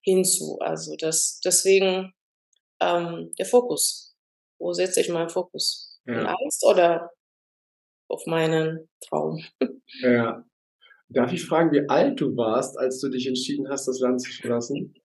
hinzu. 0.01 0.57
Also 0.59 0.95
das, 0.97 1.39
deswegen 1.45 2.13
ähm, 2.81 3.31
der 3.37 3.45
Fokus. 3.45 4.15
Wo 4.59 4.73
setze 4.73 5.01
ich 5.01 5.09
meinen 5.09 5.29
Fokus? 5.29 5.99
Ja. 6.05 6.19
In 6.19 6.25
Angst 6.25 6.65
oder 6.65 7.11
auf 8.09 8.25
meinen 8.25 8.89
Traum? 9.01 9.43
Ja, 10.01 10.43
Darf 11.13 11.31
ich 11.31 11.45
fragen, 11.45 11.71
wie 11.71 11.87
alt 11.87 12.19
du 12.19 12.35
warst, 12.35 12.77
als 12.77 12.99
du 12.99 13.09
dich 13.09 13.27
entschieden 13.27 13.69
hast, 13.69 13.87
das 13.87 13.99
Land 13.99 14.21
zu 14.21 14.31
verlassen? 14.31 14.95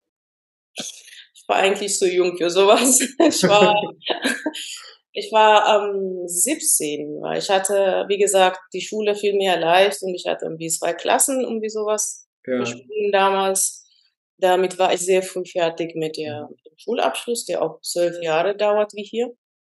Ich 0.74 1.44
war 1.46 1.56
eigentlich 1.56 1.98
so 1.98 2.06
jung 2.06 2.36
für 2.36 2.50
sowas. 2.50 3.00
Ich 3.00 3.42
war, 3.44 3.74
ich 5.12 5.30
war 5.32 5.90
ähm, 5.90 6.26
17, 6.26 7.20
weil 7.20 7.38
ich 7.38 7.50
hatte, 7.50 8.06
wie 8.08 8.18
gesagt, 8.18 8.58
die 8.72 8.80
Schule 8.80 9.14
viel 9.14 9.34
mehr 9.34 9.58
leicht 9.58 10.02
und 10.02 10.14
ich 10.14 10.24
hatte 10.26 10.46
irgendwie 10.46 10.68
zwei 10.68 10.94
Klassen, 10.94 11.40
irgendwie 11.40 11.68
sowas 11.68 12.28
ja. 12.46 12.64
damals. 13.12 13.84
Damit 14.38 14.78
war 14.78 14.94
ich 14.94 15.00
sehr 15.00 15.22
früh 15.22 15.44
fertig 15.44 15.94
mit, 15.96 16.16
der, 16.16 16.44
mhm. 16.44 16.50
mit 16.50 16.66
dem 16.66 16.78
Schulabschluss, 16.78 17.44
der 17.44 17.62
auch 17.62 17.80
zwölf 17.82 18.22
Jahre 18.22 18.56
dauert 18.56 18.92
wie 18.94 19.04
hier. 19.04 19.30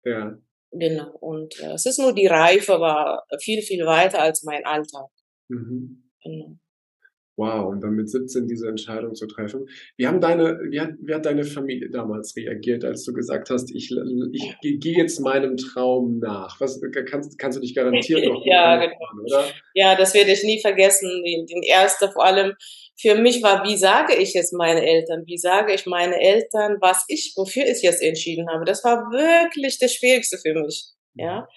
Ja. 0.03 0.37
Genau. 0.71 1.11
Und 1.19 1.59
äh, 1.59 1.73
es 1.73 1.85
ist 1.85 1.97
nur 1.97 2.13
die 2.13 2.27
Reife 2.27 2.79
war 2.79 3.25
viel, 3.41 3.61
viel 3.61 3.85
weiter 3.85 4.21
als 4.21 4.43
mein 4.43 4.65
Alter. 4.65 5.09
Mhm. 5.47 6.08
Genau. 6.23 6.57
Wow, 7.39 7.69
und 7.69 7.79
dann 7.81 7.93
mit 7.93 8.09
17 8.09 8.49
diese 8.49 8.67
Entscheidung 8.67 9.15
zu 9.15 9.25
treffen. 9.25 9.65
Wie 9.95 10.05
haben 10.05 10.19
deine, 10.19 10.59
wie 10.71 10.81
hat, 10.81 10.89
wie 11.01 11.13
hat 11.13 11.25
deine 11.25 11.45
Familie 11.45 11.89
damals 11.89 12.35
reagiert, 12.35 12.83
als 12.83 13.05
du 13.05 13.13
gesagt 13.13 13.49
hast, 13.49 13.73
ich, 13.73 13.95
ich 14.33 14.79
gehe 14.81 14.97
jetzt 14.97 15.21
meinem 15.21 15.55
Traum 15.55 16.19
nach? 16.19 16.59
Was 16.59 16.81
kannst, 17.09 17.39
kannst 17.39 17.57
du 17.57 17.61
dich 17.61 17.73
garantieren 17.73 18.33
noch? 18.33 18.41
ja, 18.45 18.75
genau. 18.75 18.93
oder? 19.23 19.45
Ja, 19.73 19.95
das 19.95 20.13
werde 20.13 20.33
ich 20.33 20.43
nie 20.43 20.59
vergessen. 20.59 21.09
Den, 21.23 21.45
den 21.45 21.63
ersten 21.63 22.11
vor 22.11 22.25
allem 22.25 22.55
für 22.99 23.15
mich 23.15 23.41
war, 23.41 23.63
wie 23.65 23.77
sage 23.77 24.15
ich 24.15 24.33
jetzt 24.33 24.51
meine 24.51 24.85
Eltern? 24.85 25.23
Wie 25.25 25.37
sage 25.37 25.73
ich 25.73 25.85
meine 25.85 26.19
Eltern, 26.19 26.75
was 26.81 27.05
ich, 27.07 27.31
wofür 27.37 27.65
ich 27.65 27.81
jetzt 27.81 28.03
entschieden 28.03 28.49
habe? 28.49 28.65
Das 28.65 28.83
war 28.83 29.11
wirklich 29.11 29.79
das 29.79 29.93
Schwierigste 29.93 30.37
für 30.37 30.55
mich. 30.55 30.87
Ja. 31.13 31.41
Mhm. 31.41 31.47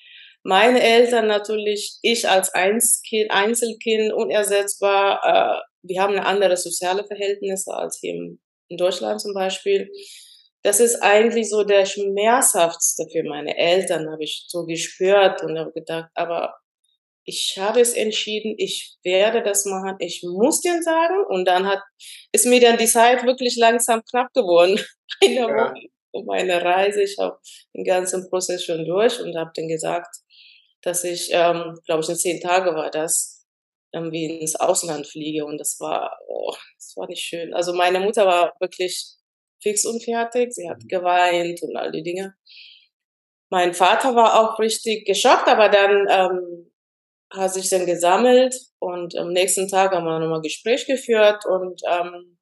Meine 0.45 0.83
Eltern 0.83 1.29
natürlich, 1.29 1.99
ich 2.03 2.29
als 2.29 2.53
Einzelkind, 2.53 4.13
unersetzbar. 4.13 5.21
Äh, 5.25 5.63
wir 5.83 6.03
haben 6.03 6.15
eine 6.15 6.27
andere 6.27 6.57
soziale 6.57 7.05
Verhältnisse 7.05 7.73
als 7.73 7.99
hier 8.01 8.15
in 8.15 8.77
Deutschland 8.77 9.21
zum 9.21 9.35
Beispiel. 9.35 9.91
Das 10.63 10.81
ist 10.81 11.03
eigentlich 11.03 11.49
so 11.49 11.65
der 11.65 11.87
schmerzhaftste 11.87 13.07
für 13.11 13.25
meine 13.25 13.57
Eltern, 13.57 14.11
habe 14.11 14.23
ich 14.23 14.45
so 14.49 14.65
gespürt 14.65 15.43
und 15.43 15.59
habe 15.59 15.73
gedacht, 15.73 16.11
aber 16.15 16.55
ich 17.25 17.57
habe 17.59 17.81
es 17.81 17.95
entschieden, 17.95 18.55
ich 18.59 18.97
werde 19.05 19.43
das 19.43 19.65
machen, 19.65 19.97
ich 19.99 20.23
muss 20.25 20.61
dir 20.61 20.83
sagen. 20.83 21.25
Und 21.29 21.47
dann 21.47 21.67
hat, 21.67 21.81
ist 22.33 22.47
mir 22.47 22.61
dann 22.61 22.79
die 22.79 22.87
Zeit 22.87 23.25
wirklich 23.25 23.57
langsam 23.57 24.03
knapp 24.11 24.33
geworden. 24.33 24.81
Eine 25.23 25.35
ja. 25.35 25.47
Woche 25.47 25.89
um 26.13 26.27
meine 26.27 26.63
Reise. 26.63 27.03
Ich 27.03 27.17
habe 27.19 27.39
den 27.75 27.85
ganzen 27.85 28.29
Prozess 28.29 28.65
schon 28.65 28.85
durch 28.85 29.21
und 29.21 29.37
habe 29.37 29.51
dann 29.55 29.69
gesagt, 29.69 30.15
dass 30.83 31.05
ich, 31.05 31.31
ähm, 31.33 31.79
glaube 31.87 32.03
ich, 32.03 32.09
in 32.09 32.17
zehn 32.17 32.41
Tage 32.41 32.75
war 32.75 32.91
das, 32.91 33.47
irgendwie 33.93 34.41
ins 34.41 34.57
Ausland 34.57 35.07
fliege. 35.07 35.45
Und 35.45 35.59
das 35.59 35.79
war, 35.81 36.19
oh, 36.27 36.55
das 36.77 36.95
war 36.97 37.09
nicht 37.09 37.23
schön. 37.23 37.55
Also 37.55 37.73
meine 37.73 38.01
Mutter 38.01 38.27
war 38.27 38.55
wirklich 38.61 39.17
fix 39.63 39.85
und 39.85 40.03
fertig. 40.03 40.53
Sie 40.53 40.69
hat 40.69 40.83
mhm. 40.83 40.89
geweint 40.89 41.63
und 41.63 41.77
all 41.77 41.93
die 41.93 42.03
Dinge. 42.03 42.35
Mein 43.51 43.75
Vater 43.75 44.15
war 44.15 44.41
auch 44.41 44.59
richtig 44.59 45.07
geschockt, 45.07 45.47
aber 45.47 45.69
dann 45.69 46.07
ähm, 46.09 46.73
hat 47.31 47.53
sich 47.53 47.69
dann 47.69 47.87
gesammelt 47.87 48.55
und 48.79 49.17
am 49.17 49.29
nächsten 49.33 49.69
Tag 49.69 49.93
haben 49.93 50.05
wir 50.05 50.19
nochmal 50.19 50.41
Gespräch 50.41 50.87
geführt 50.87 51.45
und 51.47 51.81
ähm, 51.87 52.39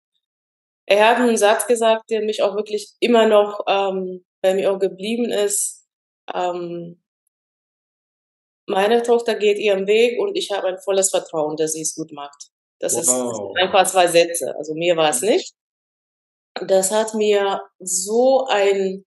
er 0.87 1.09
hat 1.09 1.19
einen 1.19 1.37
Satz 1.37 1.67
gesagt, 1.67 2.11
der 2.11 2.23
mich 2.23 2.43
auch 2.43 2.57
wirklich 2.57 2.93
immer 3.01 3.27
noch 3.27 3.65
ähm, 3.69 4.25
bei 4.41 4.55
mir 4.55 4.73
auch 4.73 4.79
geblieben 4.79 5.31
ist. 5.31 5.89
Ähm, 6.33 7.03
meine 8.71 9.03
Tochter 9.03 9.35
geht 9.35 9.59
ihren 9.59 9.87
Weg 9.87 10.19
und 10.21 10.37
ich 10.37 10.51
habe 10.51 10.69
ein 10.69 10.79
volles 10.79 11.11
Vertrauen, 11.11 11.57
dass 11.57 11.73
sie 11.73 11.83
es 11.83 11.95
gut 11.95 12.13
macht. 12.13 12.51
Das 12.79 12.95
wow. 12.95 13.01
ist 13.01 13.63
einfach 13.63 13.87
zwei 13.87 14.07
Sätze. 14.07 14.55
Also 14.57 14.75
mir 14.75 14.97
war 14.97 15.11
es 15.11 15.21
nicht. 15.21 15.53
Das 16.67 16.91
hat 16.91 17.15
mir 17.15 17.63
so 17.79 18.47
ein 18.49 19.05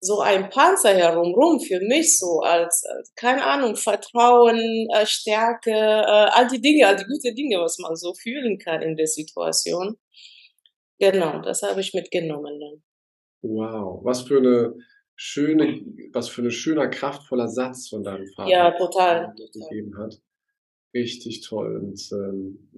so 0.00 0.20
ein 0.20 0.48
Panzer 0.48 0.94
herumrum 0.94 1.60
für 1.60 1.80
mich 1.80 2.18
so 2.18 2.40
als, 2.40 2.84
als 2.84 3.12
keine 3.16 3.44
Ahnung 3.44 3.74
Vertrauen, 3.74 4.86
äh, 4.94 5.04
Stärke, 5.06 5.72
äh, 5.72 6.28
all 6.32 6.46
die 6.46 6.60
Dinge, 6.60 6.86
all 6.86 6.94
die 6.96 7.04
gute 7.04 7.34
Dinge, 7.34 7.60
was 7.60 7.78
man 7.78 7.96
so 7.96 8.14
fühlen 8.14 8.58
kann 8.58 8.82
in 8.82 8.96
der 8.96 9.08
Situation. 9.08 9.98
Genau, 11.00 11.40
das 11.40 11.62
habe 11.62 11.80
ich 11.80 11.94
mitgenommen 11.94 12.60
dann. 12.60 12.82
Wow, 13.42 14.00
was 14.04 14.22
für 14.22 14.38
eine 14.38 14.74
schöne, 15.18 15.82
was 16.12 16.28
für 16.28 16.42
ein 16.42 16.50
schöner, 16.50 16.88
kraftvoller 16.88 17.48
Satz 17.48 17.88
von 17.88 18.04
deinem 18.04 18.26
Vater. 18.28 18.50
Ja, 18.50 18.70
total. 18.70 19.34
Gegeben 19.34 19.98
hat. 19.98 20.20
Richtig 20.94 21.42
toll. 21.42 21.76
Und 21.76 22.00
ähm, 22.12 22.70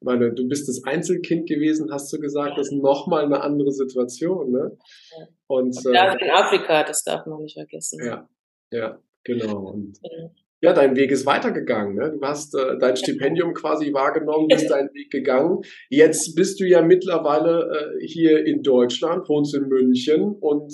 meine, 0.00 0.32
du 0.32 0.48
bist 0.48 0.68
das 0.68 0.84
Einzelkind 0.84 1.48
gewesen, 1.48 1.90
hast 1.92 2.12
du 2.12 2.18
gesagt, 2.18 2.58
das 2.58 2.66
ist 2.66 2.72
nochmal 2.72 3.24
eine 3.24 3.40
andere 3.40 3.72
Situation, 3.72 4.50
ne? 4.50 4.76
Ja. 5.18 5.26
Und, 5.46 5.76
Und 5.76 5.86
äh, 5.86 6.24
in 6.24 6.30
Afrika, 6.30 6.82
das 6.82 7.04
darf 7.04 7.24
man 7.26 7.42
nicht 7.42 7.54
vergessen. 7.54 8.04
Ja, 8.04 8.28
ja, 8.72 9.00
genau. 9.24 9.70
Und 9.70 9.98
ja 10.02 10.30
ja, 10.62 10.74
dein 10.74 10.94
Weg 10.96 11.10
ist 11.10 11.24
weitergegangen. 11.24 11.94
Ne? 11.96 12.12
Du 12.12 12.20
hast 12.26 12.54
äh, 12.54 12.78
dein 12.78 12.96
Stipendium 12.96 13.54
quasi 13.54 13.92
wahrgenommen, 13.92 14.48
bist 14.48 14.70
deinen 14.70 14.92
Weg 14.94 15.10
gegangen. 15.10 15.60
Jetzt 15.88 16.34
bist 16.34 16.60
du 16.60 16.66
ja 16.66 16.82
mittlerweile 16.82 17.98
äh, 18.00 18.06
hier 18.06 18.44
in 18.44 18.62
Deutschland, 18.62 19.28
wohnst 19.28 19.54
in 19.54 19.68
München 19.68 20.36
und 20.40 20.72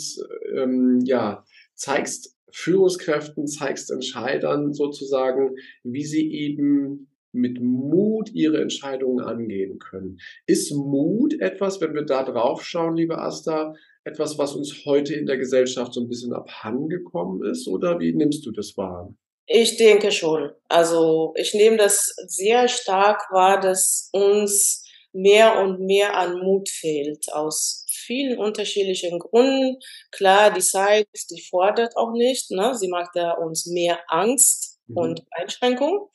ähm, 0.55 1.01
ja, 1.05 1.45
zeigst 1.75 2.37
Führungskräften, 2.51 3.47
zeigst 3.47 3.91
Entscheidern 3.91 4.73
sozusagen, 4.73 5.57
wie 5.85 6.05
sie 6.05 6.33
eben 6.33 7.09
mit 7.33 7.61
Mut 7.61 8.31
ihre 8.33 8.63
Entscheidungen 8.63 9.23
angehen 9.23 9.79
können. 9.79 10.19
Ist 10.47 10.73
Mut 10.73 11.39
etwas, 11.39 11.81
wenn 11.81 11.95
wir 11.95 12.03
da 12.03 12.25
drauf 12.25 12.65
schauen, 12.65 12.97
liebe 12.97 13.19
Asta, 13.19 13.75
etwas, 14.05 14.39
was 14.39 14.55
uns 14.55 14.85
heute 14.87 15.15
in 15.15 15.27
der 15.27 15.37
Gesellschaft 15.37 15.93
so 15.93 16.01
ein 16.01 16.09
bisschen 16.09 16.33
abhandengekommen 16.33 17.45
ist? 17.45 17.69
Oder 17.69 18.01
wie 18.01 18.15
nimmst 18.15 18.47
du 18.47 18.53
das 18.53 18.77
wahr? 18.77 19.15
Ich 19.47 19.77
denke 19.77 20.11
schon. 20.11 20.51
Also 20.69 21.33
ich 21.37 21.55
nehme 21.55 21.77
das 21.77 22.15
sehr 22.27 22.69
stark 22.69 23.31
wahr, 23.31 23.61
dass 23.61 24.09
uns 24.13 24.85
mehr 25.13 25.59
und 25.61 25.81
mehr 25.81 26.17
an 26.17 26.39
Mut 26.41 26.69
fehlt 26.69 27.33
aus 27.33 27.87
vielen 27.89 28.39
unterschiedlichen 28.39 29.19
Gründen. 29.19 29.79
Klar, 30.11 30.53
die 30.53 30.61
Zeit, 30.61 31.09
die 31.31 31.43
fordert 31.43 31.97
auch 31.97 32.13
nicht. 32.13 32.51
Ne? 32.51 32.75
Sie 32.75 32.89
macht 32.89 33.11
da 33.15 33.33
uns 33.33 33.67
mehr 33.67 34.01
Angst 34.09 34.79
mhm. 34.87 34.97
und 34.97 35.23
Einschränkung. 35.31 36.11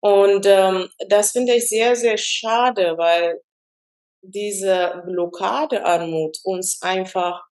Und 0.00 0.46
ähm, 0.46 0.88
das 1.08 1.32
finde 1.32 1.54
ich 1.54 1.68
sehr, 1.68 1.94
sehr 1.94 2.16
schade, 2.16 2.94
weil 2.96 3.40
diese 4.22 5.02
Blockade 5.06 5.84
an 5.84 6.10
Mut 6.10 6.38
uns 6.44 6.80
einfach 6.82 7.42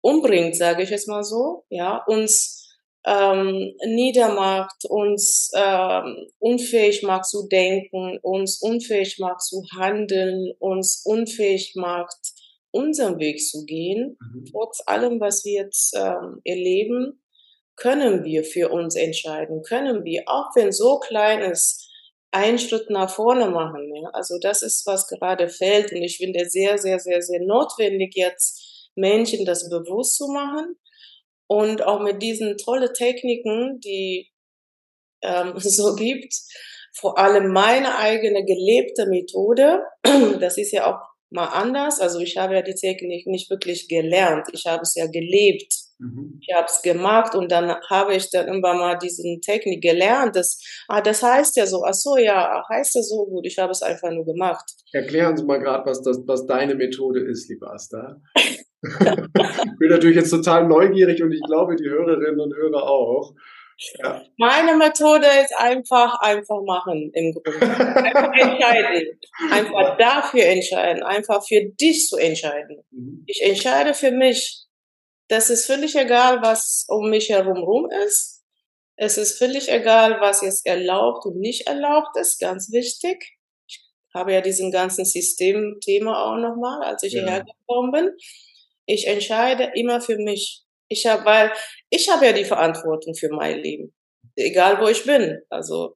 umbringt, 0.00 0.56
sage 0.56 0.82
ich 0.82 0.90
jetzt 0.90 1.08
mal 1.08 1.22
so. 1.22 1.64
Ja, 1.68 2.02
uns 2.06 2.59
ähm, 3.04 3.74
niedermacht, 3.86 4.84
uns 4.88 5.50
ähm, 5.54 6.28
unfähig 6.38 7.02
macht 7.02 7.26
zu 7.26 7.48
denken, 7.48 8.18
uns 8.22 8.60
unfähig 8.60 9.18
macht 9.18 9.42
zu 9.42 9.62
handeln, 9.76 10.52
uns 10.58 11.02
unfähig 11.04 11.72
macht, 11.76 12.18
unseren 12.70 13.18
Weg 13.18 13.40
zu 13.40 13.64
gehen. 13.64 14.18
Mhm. 14.20 14.44
Trotz 14.52 14.82
allem, 14.86 15.20
was 15.20 15.44
wir 15.44 15.64
jetzt 15.64 15.96
ähm, 15.96 16.40
erleben, 16.44 17.22
können 17.76 18.24
wir 18.24 18.44
für 18.44 18.68
uns 18.68 18.94
entscheiden, 18.94 19.62
können 19.62 20.04
wir, 20.04 20.24
auch 20.26 20.54
wenn 20.54 20.70
so 20.70 20.98
klein 20.98 21.40
ist, 21.40 21.86
einen 22.30 22.58
Schritt 22.58 22.90
nach 22.90 23.10
vorne 23.10 23.50
machen. 23.50 23.90
Ja? 23.94 24.10
Also 24.12 24.38
das 24.38 24.62
ist, 24.62 24.86
was 24.86 25.08
gerade 25.08 25.48
fällt. 25.48 25.90
Und 25.90 26.02
ich 26.02 26.18
finde 26.18 26.48
sehr, 26.48 26.78
sehr, 26.78 27.00
sehr, 27.00 27.22
sehr 27.22 27.40
notwendig, 27.40 28.14
jetzt 28.14 28.90
Menschen 28.94 29.44
das 29.46 29.68
bewusst 29.68 30.16
zu 30.16 30.28
machen 30.28 30.76
und 31.50 31.82
auch 31.82 32.00
mit 32.00 32.22
diesen 32.22 32.56
tolle 32.58 32.92
Techniken, 32.92 33.80
die 33.80 34.30
ähm, 35.20 35.54
es 35.56 35.64
so 35.76 35.96
gibt, 35.96 36.32
vor 36.94 37.18
allem 37.18 37.52
meine 37.52 37.98
eigene 37.98 38.44
gelebte 38.44 39.06
Methode, 39.06 39.82
das 40.40 40.58
ist 40.58 40.70
ja 40.70 40.86
auch 40.86 41.00
mal 41.30 41.46
anders. 41.46 42.00
Also 42.00 42.20
ich 42.20 42.36
habe 42.36 42.54
ja 42.54 42.62
die 42.62 42.74
Technik 42.74 43.26
nicht 43.26 43.50
wirklich 43.50 43.88
gelernt, 43.88 44.46
ich 44.52 44.66
habe 44.66 44.82
es 44.82 44.94
ja 44.94 45.06
gelebt. 45.06 45.72
Mhm. 45.98 46.38
Ich 46.40 46.54
habe 46.54 46.66
es 46.66 46.82
gemacht 46.82 47.34
und 47.34 47.50
dann 47.50 47.74
habe 47.90 48.14
ich 48.14 48.30
dann 48.30 48.46
immer 48.46 48.74
mal 48.74 48.96
diesen 48.96 49.40
Technik 49.40 49.82
gelernt. 49.82 50.36
Das, 50.36 50.62
ah, 50.86 51.00
das 51.00 51.20
heißt 51.20 51.56
ja 51.56 51.66
so, 51.66 51.84
ach 51.84 51.94
so, 51.94 52.16
ja, 52.16 52.64
heißt 52.68 52.94
ja 52.94 53.02
so 53.02 53.26
gut. 53.26 53.44
Ich 53.44 53.58
habe 53.58 53.72
es 53.72 53.82
einfach 53.82 54.10
nur 54.10 54.24
gemacht. 54.24 54.64
Erklären 54.92 55.36
Sie 55.36 55.44
mal 55.44 55.58
gerade, 55.58 55.84
was, 55.84 56.00
das, 56.00 56.18
was 56.26 56.46
deine 56.46 56.76
Methode 56.76 57.20
ist, 57.20 57.48
liebe 57.48 57.68
Asta. 57.68 58.20
ich 58.82 59.78
bin 59.78 59.88
natürlich 59.88 60.16
jetzt 60.16 60.30
total 60.30 60.66
neugierig 60.66 61.22
und 61.22 61.32
ich 61.32 61.42
glaube, 61.42 61.76
die 61.76 61.88
Hörerinnen 61.88 62.40
und 62.40 62.54
Hörer 62.54 62.82
auch. 62.82 63.34
Ja. 63.98 64.22
Meine 64.36 64.76
Methode 64.76 65.26
ist 65.42 65.54
einfach, 65.56 66.20
einfach 66.20 66.60
machen 66.66 67.10
im 67.14 67.32
Grunde. 67.32 67.60
Einfach 67.60 68.32
entscheiden. 68.34 69.20
Einfach 69.50 69.96
dafür 69.96 70.44
entscheiden. 70.44 71.02
Einfach 71.02 71.42
für 71.46 71.64
dich 71.80 72.06
zu 72.06 72.16
entscheiden. 72.18 72.82
Mhm. 72.90 73.24
Ich 73.26 73.42
entscheide 73.42 73.94
für 73.94 74.10
mich. 74.10 74.66
Das 75.28 75.48
ist 75.48 75.66
völlig 75.66 75.96
egal, 75.96 76.42
was 76.42 76.84
um 76.88 77.08
mich 77.08 77.30
herum 77.30 77.58
rum 77.58 77.88
ist. 78.06 78.44
Es 78.96 79.16
ist 79.16 79.38
völlig 79.38 79.70
egal, 79.70 80.20
was 80.20 80.42
jetzt 80.42 80.66
erlaubt 80.66 81.24
und 81.24 81.38
nicht 81.38 81.66
erlaubt 81.66 82.16
ist. 82.18 82.38
Ganz 82.38 82.70
wichtig. 82.72 83.38
Ich 83.66 83.80
habe 84.14 84.34
ja 84.34 84.42
diesen 84.42 84.70
ganzen 84.70 85.06
Systemthema 85.06 86.24
auch 86.24 86.36
nochmal, 86.36 86.82
als 86.82 87.02
ich 87.04 87.14
ja. 87.14 87.20
hierher 87.20 87.44
gekommen 87.44 87.92
bin. 87.92 88.10
Ich 88.90 89.06
entscheide 89.06 89.70
immer 89.74 90.00
für 90.00 90.18
mich. 90.18 90.64
Ich 90.88 91.06
habe, 91.06 91.24
weil 91.24 91.52
ich 91.90 92.08
habe 92.10 92.26
ja 92.26 92.32
die 92.32 92.44
Verantwortung 92.44 93.14
für 93.14 93.28
mein 93.28 93.60
Leben, 93.60 93.94
egal 94.36 94.80
wo 94.80 94.88
ich 94.88 95.04
bin. 95.04 95.38
Also 95.48 95.94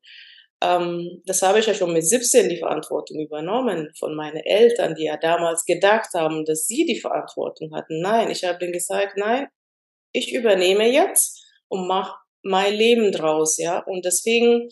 ähm, 0.63 1.23
das 1.27 1.43
habe 1.43 1.59
ich 1.59 1.67
ja 1.67 1.75
schon 1.75 1.93
mit 1.93 2.07
17 2.07 2.49
die 2.49 2.59
Verantwortung 2.59 3.21
übernommen 3.21 3.91
von 3.99 4.15
meinen 4.15 4.37
Eltern, 4.37 4.95
die 4.95 5.07
ja 5.07 5.17
damals 5.17 5.65
gedacht 5.65 6.11
haben, 6.15 6.45
dass 6.45 6.67
sie 6.67 6.87
die 6.87 7.01
Verantwortung 7.01 7.75
hatten. 7.75 8.01
Nein, 8.01 8.31
ich 8.31 8.45
habe 8.45 8.59
denen 8.59 8.73
gesagt, 8.73 9.17
nein, 9.17 9.49
ich 10.13 10.33
übernehme 10.33 10.89
jetzt 10.89 11.45
und 11.67 11.89
mache 11.89 12.17
mein 12.43 12.75
Leben 12.75 13.11
draus, 13.11 13.59
ja. 13.59 13.81
Und 13.81 14.05
deswegen 14.05 14.69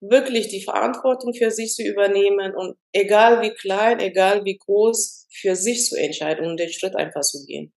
wirklich 0.00 0.48
die 0.48 0.62
Verantwortung 0.62 1.34
für 1.34 1.50
sich 1.50 1.72
zu 1.72 1.82
übernehmen 1.82 2.54
und 2.54 2.76
egal 2.92 3.42
wie 3.42 3.54
klein, 3.54 4.00
egal 4.00 4.44
wie 4.44 4.58
groß, 4.58 5.26
für 5.30 5.56
sich 5.56 5.86
zu 5.86 5.96
entscheiden 5.96 6.46
und 6.46 6.58
den 6.58 6.70
Schritt 6.70 6.96
einfach 6.96 7.22
zu 7.22 7.44
gehen. 7.46 7.72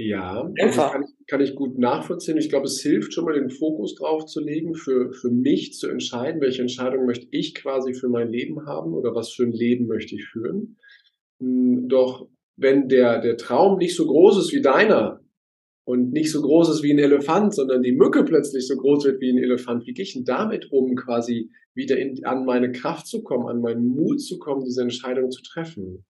Ja, 0.00 0.48
also 0.60 0.80
kann, 0.80 1.04
kann, 1.26 1.40
ich 1.40 1.56
gut 1.56 1.76
nachvollziehen. 1.76 2.36
Ich 2.36 2.48
glaube, 2.48 2.66
es 2.66 2.80
hilft 2.80 3.12
schon 3.12 3.24
mal 3.24 3.34
den 3.34 3.50
Fokus 3.50 3.96
drauf 3.96 4.26
zu 4.26 4.40
legen, 4.40 4.74
für, 4.74 5.12
für 5.12 5.28
mich 5.28 5.72
zu 5.72 5.88
entscheiden, 5.88 6.40
welche 6.40 6.62
Entscheidung 6.62 7.04
möchte 7.04 7.26
ich 7.32 7.56
quasi 7.56 7.94
für 7.94 8.08
mein 8.08 8.30
Leben 8.30 8.64
haben 8.64 8.94
oder 8.94 9.12
was 9.16 9.32
für 9.32 9.42
ein 9.42 9.50
Leben 9.50 9.88
möchte 9.88 10.14
ich 10.14 10.24
führen. 10.24 10.76
Hm, 11.40 11.88
doch 11.88 12.28
wenn 12.54 12.88
der, 12.88 13.20
der 13.20 13.36
Traum 13.36 13.78
nicht 13.78 13.96
so 13.96 14.06
groß 14.06 14.38
ist 14.38 14.52
wie 14.52 14.62
deiner, 14.62 15.20
und 15.88 16.12
nicht 16.12 16.30
so 16.30 16.42
groß 16.42 16.68
ist 16.68 16.82
wie 16.82 16.92
ein 16.92 16.98
Elefant, 16.98 17.54
sondern 17.54 17.82
die 17.82 17.92
Mücke 17.92 18.22
plötzlich 18.22 18.68
so 18.68 18.76
groß 18.76 19.06
wird 19.06 19.22
wie 19.22 19.32
ein 19.32 19.42
Elefant, 19.42 19.86
wie 19.86 19.94
gehe 19.94 20.02
ich 20.02 20.12
denn 20.12 20.26
damit 20.26 20.70
um, 20.70 20.94
quasi 20.96 21.50
wieder 21.72 21.96
in, 21.96 22.22
an 22.26 22.44
meine 22.44 22.72
Kraft 22.72 23.06
zu 23.06 23.22
kommen, 23.22 23.48
an 23.48 23.62
meinen 23.62 23.86
Mut 23.96 24.20
zu 24.20 24.38
kommen, 24.38 24.66
diese 24.66 24.82
Entscheidung 24.82 25.30
zu 25.30 25.40
treffen? 25.42 26.04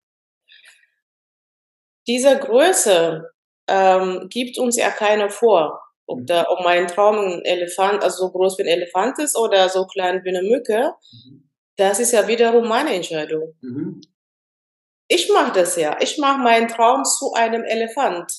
Diese 2.08 2.40
Größe 2.40 3.30
ähm, 3.68 4.26
gibt 4.32 4.58
uns 4.58 4.78
ja 4.78 4.90
keiner 4.90 5.30
vor. 5.30 5.80
Ob, 6.08 6.26
da, 6.26 6.48
ob 6.50 6.64
mein 6.64 6.88
Traum 6.88 7.18
ein 7.18 7.42
Elefant, 7.46 8.02
also 8.02 8.26
so 8.26 8.32
groß 8.32 8.58
wie 8.58 8.64
ein 8.64 8.80
Elefant 8.80 9.20
ist 9.20 9.38
oder 9.38 9.70
so 9.70 9.86
klein 9.86 10.22
wie 10.24 10.36
eine 10.36 10.42
Mücke, 10.42 10.94
mhm. 11.12 11.52
das 11.76 12.00
ist 12.00 12.14
ja 12.14 12.28
wiederum 12.28 12.68
meine 12.68 12.96
Entscheidung. 12.96 13.54
Mhm. 13.62 14.02
Ich 15.08 15.30
mache 15.32 15.54
das 15.54 15.76
ja. 15.76 16.00
Ich 16.02 16.18
mache 16.18 16.42
meinen 16.42 16.68
Traum 16.68 17.04
zu 17.04 17.34
einem 17.34 17.64
Elefant. 17.64 18.34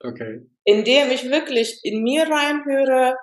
Okay. 0.00 0.46
Indem 0.64 1.10
ich 1.10 1.28
wirklich 1.30 1.80
in 1.82 2.02
mir 2.02 2.28
reinhöre, 2.28 3.16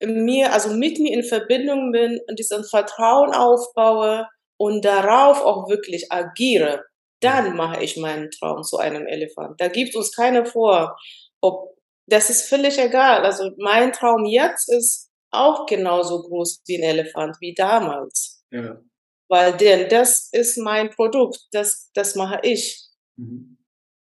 in 0.00 0.24
mir, 0.24 0.52
also 0.52 0.72
mit 0.72 0.98
mir 0.98 1.12
in 1.12 1.24
Verbindung 1.24 1.92
bin 1.92 2.20
und 2.28 2.38
diesen 2.38 2.64
Vertrauen 2.64 3.32
aufbaue 3.32 4.26
und 4.56 4.84
darauf 4.84 5.42
auch 5.42 5.68
wirklich 5.68 6.10
agiere, 6.10 6.84
dann 7.20 7.56
mache 7.56 7.82
ich 7.82 7.96
meinen 7.96 8.30
Traum 8.30 8.62
zu 8.62 8.78
einem 8.78 9.06
Elefant. 9.06 9.60
Da 9.60 9.68
gibt 9.68 9.96
uns 9.96 10.14
keiner 10.14 10.46
vor, 10.46 10.96
ob 11.40 11.76
das 12.06 12.30
ist 12.30 12.48
völlig 12.48 12.78
egal. 12.78 13.24
Also 13.24 13.50
mein 13.58 13.92
Traum 13.92 14.24
jetzt 14.24 14.72
ist 14.72 15.10
auch 15.30 15.66
genauso 15.66 16.22
groß 16.22 16.62
wie 16.66 16.78
ein 16.78 16.82
Elefant 16.84 17.36
wie 17.40 17.54
damals. 17.54 18.42
Ja. 18.50 18.80
Weil 19.28 19.56
denn 19.56 19.88
das 19.90 20.30
ist 20.32 20.56
mein 20.56 20.88
Produkt, 20.90 21.38
das, 21.52 21.90
das 21.92 22.14
mache 22.14 22.40
ich. 22.42 22.80
Mhm. 23.16 23.57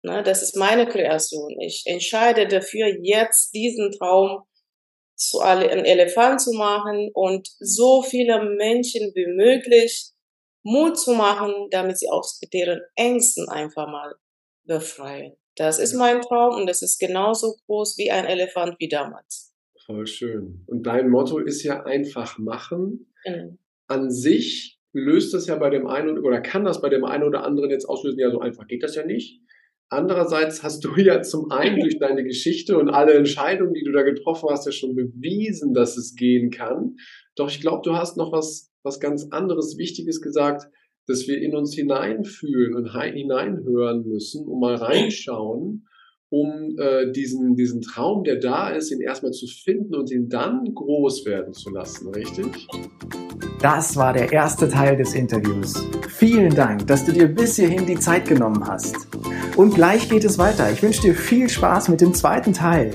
Na, 0.03 0.23
das 0.23 0.41
ist 0.41 0.55
meine 0.55 0.87
Kreation. 0.87 1.59
Ich 1.59 1.83
entscheide 1.85 2.47
dafür, 2.47 2.87
jetzt 3.01 3.53
diesen 3.53 3.91
Traum 3.91 4.43
zu 5.15 5.39
einem 5.39 5.85
Elefant 5.85 6.41
zu 6.41 6.53
machen 6.53 7.11
und 7.13 7.47
so 7.59 8.01
viele 8.01 8.43
Menschen 8.57 9.11
wie 9.13 9.27
möglich 9.27 10.11
Mut 10.63 10.97
zu 10.97 11.13
machen, 11.13 11.67
damit 11.69 11.99
sie 11.99 12.09
aus 12.09 12.39
deren 12.51 12.81
Ängsten 12.95 13.47
einfach 13.49 13.87
mal 13.87 14.15
befreien. 14.65 15.35
Das 15.55 15.79
ist 15.79 15.93
mein 15.93 16.21
Traum 16.21 16.55
und 16.55 16.67
das 16.67 16.81
ist 16.81 16.99
genauso 16.99 17.55
groß 17.65 17.97
wie 17.97 18.09
ein 18.09 18.25
Elefant 18.25 18.75
wie 18.79 18.87
damals. 18.87 19.53
Voll 19.85 20.07
schön. 20.07 20.63
Und 20.67 20.83
dein 20.87 21.09
Motto 21.09 21.39
ist 21.39 21.63
ja 21.63 21.83
einfach 21.83 22.37
machen. 22.37 23.13
Mhm. 23.25 23.59
An 23.87 24.09
sich 24.09 24.79
löst 24.93 25.33
das 25.33 25.47
ja 25.47 25.55
bei 25.55 25.69
dem 25.69 25.87
einen 25.87 26.19
oder 26.19 26.41
kann 26.41 26.63
das 26.63 26.81
bei 26.81 26.89
dem 26.89 27.03
einen 27.03 27.23
oder 27.23 27.43
anderen 27.43 27.69
jetzt 27.69 27.85
auslösen, 27.85 28.19
ja, 28.19 28.31
so 28.31 28.39
einfach 28.39 28.67
geht 28.67 28.83
das 28.83 28.95
ja 28.95 29.05
nicht. 29.05 29.41
Andererseits 29.91 30.63
hast 30.63 30.85
du 30.85 30.95
ja 30.97 31.21
zum 31.21 31.51
einen 31.51 31.81
durch 31.81 31.99
deine 31.99 32.23
Geschichte 32.23 32.77
und 32.77 32.89
alle 32.89 33.13
Entscheidungen, 33.13 33.73
die 33.73 33.83
du 33.83 33.91
da 33.91 34.03
getroffen 34.03 34.49
hast, 34.49 34.65
ja 34.65 34.71
schon 34.71 34.95
bewiesen, 34.95 35.73
dass 35.73 35.97
es 35.97 36.15
gehen 36.15 36.49
kann. 36.49 36.95
Doch 37.35 37.49
ich 37.49 37.59
glaube, 37.59 37.81
du 37.83 37.95
hast 37.95 38.17
noch 38.17 38.31
was, 38.31 38.71
was 38.83 38.99
ganz 39.01 39.27
anderes, 39.31 39.77
Wichtiges 39.77 40.21
gesagt, 40.21 40.71
dass 41.07 41.27
wir 41.27 41.41
in 41.41 41.55
uns 41.55 41.75
hineinfühlen 41.75 42.73
und 42.73 42.93
hineinhören 42.93 44.07
müssen 44.07 44.47
und 44.47 44.61
mal 44.61 44.75
reinschauen, 44.75 45.87
um 46.31 46.77
äh, 46.79 47.11
diesen, 47.11 47.55
diesen 47.55 47.81
Traum, 47.81 48.23
der 48.23 48.37
da 48.37 48.69
ist, 48.69 48.89
ihn 48.89 49.01
erstmal 49.01 49.33
zu 49.33 49.47
finden 49.47 49.93
und 49.93 50.09
ihn 50.11 50.29
dann 50.29 50.63
groß 50.73 51.25
werden 51.25 51.53
zu 51.53 51.69
lassen, 51.69 52.07
richtig? 52.07 52.67
Das 53.61 53.97
war 53.97 54.13
der 54.13 54.31
erste 54.31 54.69
Teil 54.69 54.95
des 54.95 55.13
Interviews. 55.13 55.85
Vielen 56.07 56.55
Dank, 56.55 56.87
dass 56.87 57.05
du 57.05 57.11
dir 57.11 57.27
bis 57.27 57.57
hierhin 57.57 57.85
die 57.85 57.99
Zeit 57.99 58.27
genommen 58.27 58.65
hast. 58.65 58.95
Und 59.57 59.75
gleich 59.75 60.09
geht 60.09 60.23
es 60.23 60.37
weiter. 60.37 60.71
Ich 60.71 60.81
wünsche 60.81 61.01
dir 61.01 61.15
viel 61.15 61.49
Spaß 61.49 61.89
mit 61.89 61.99
dem 61.99 62.13
zweiten 62.13 62.53
Teil. 62.53 62.91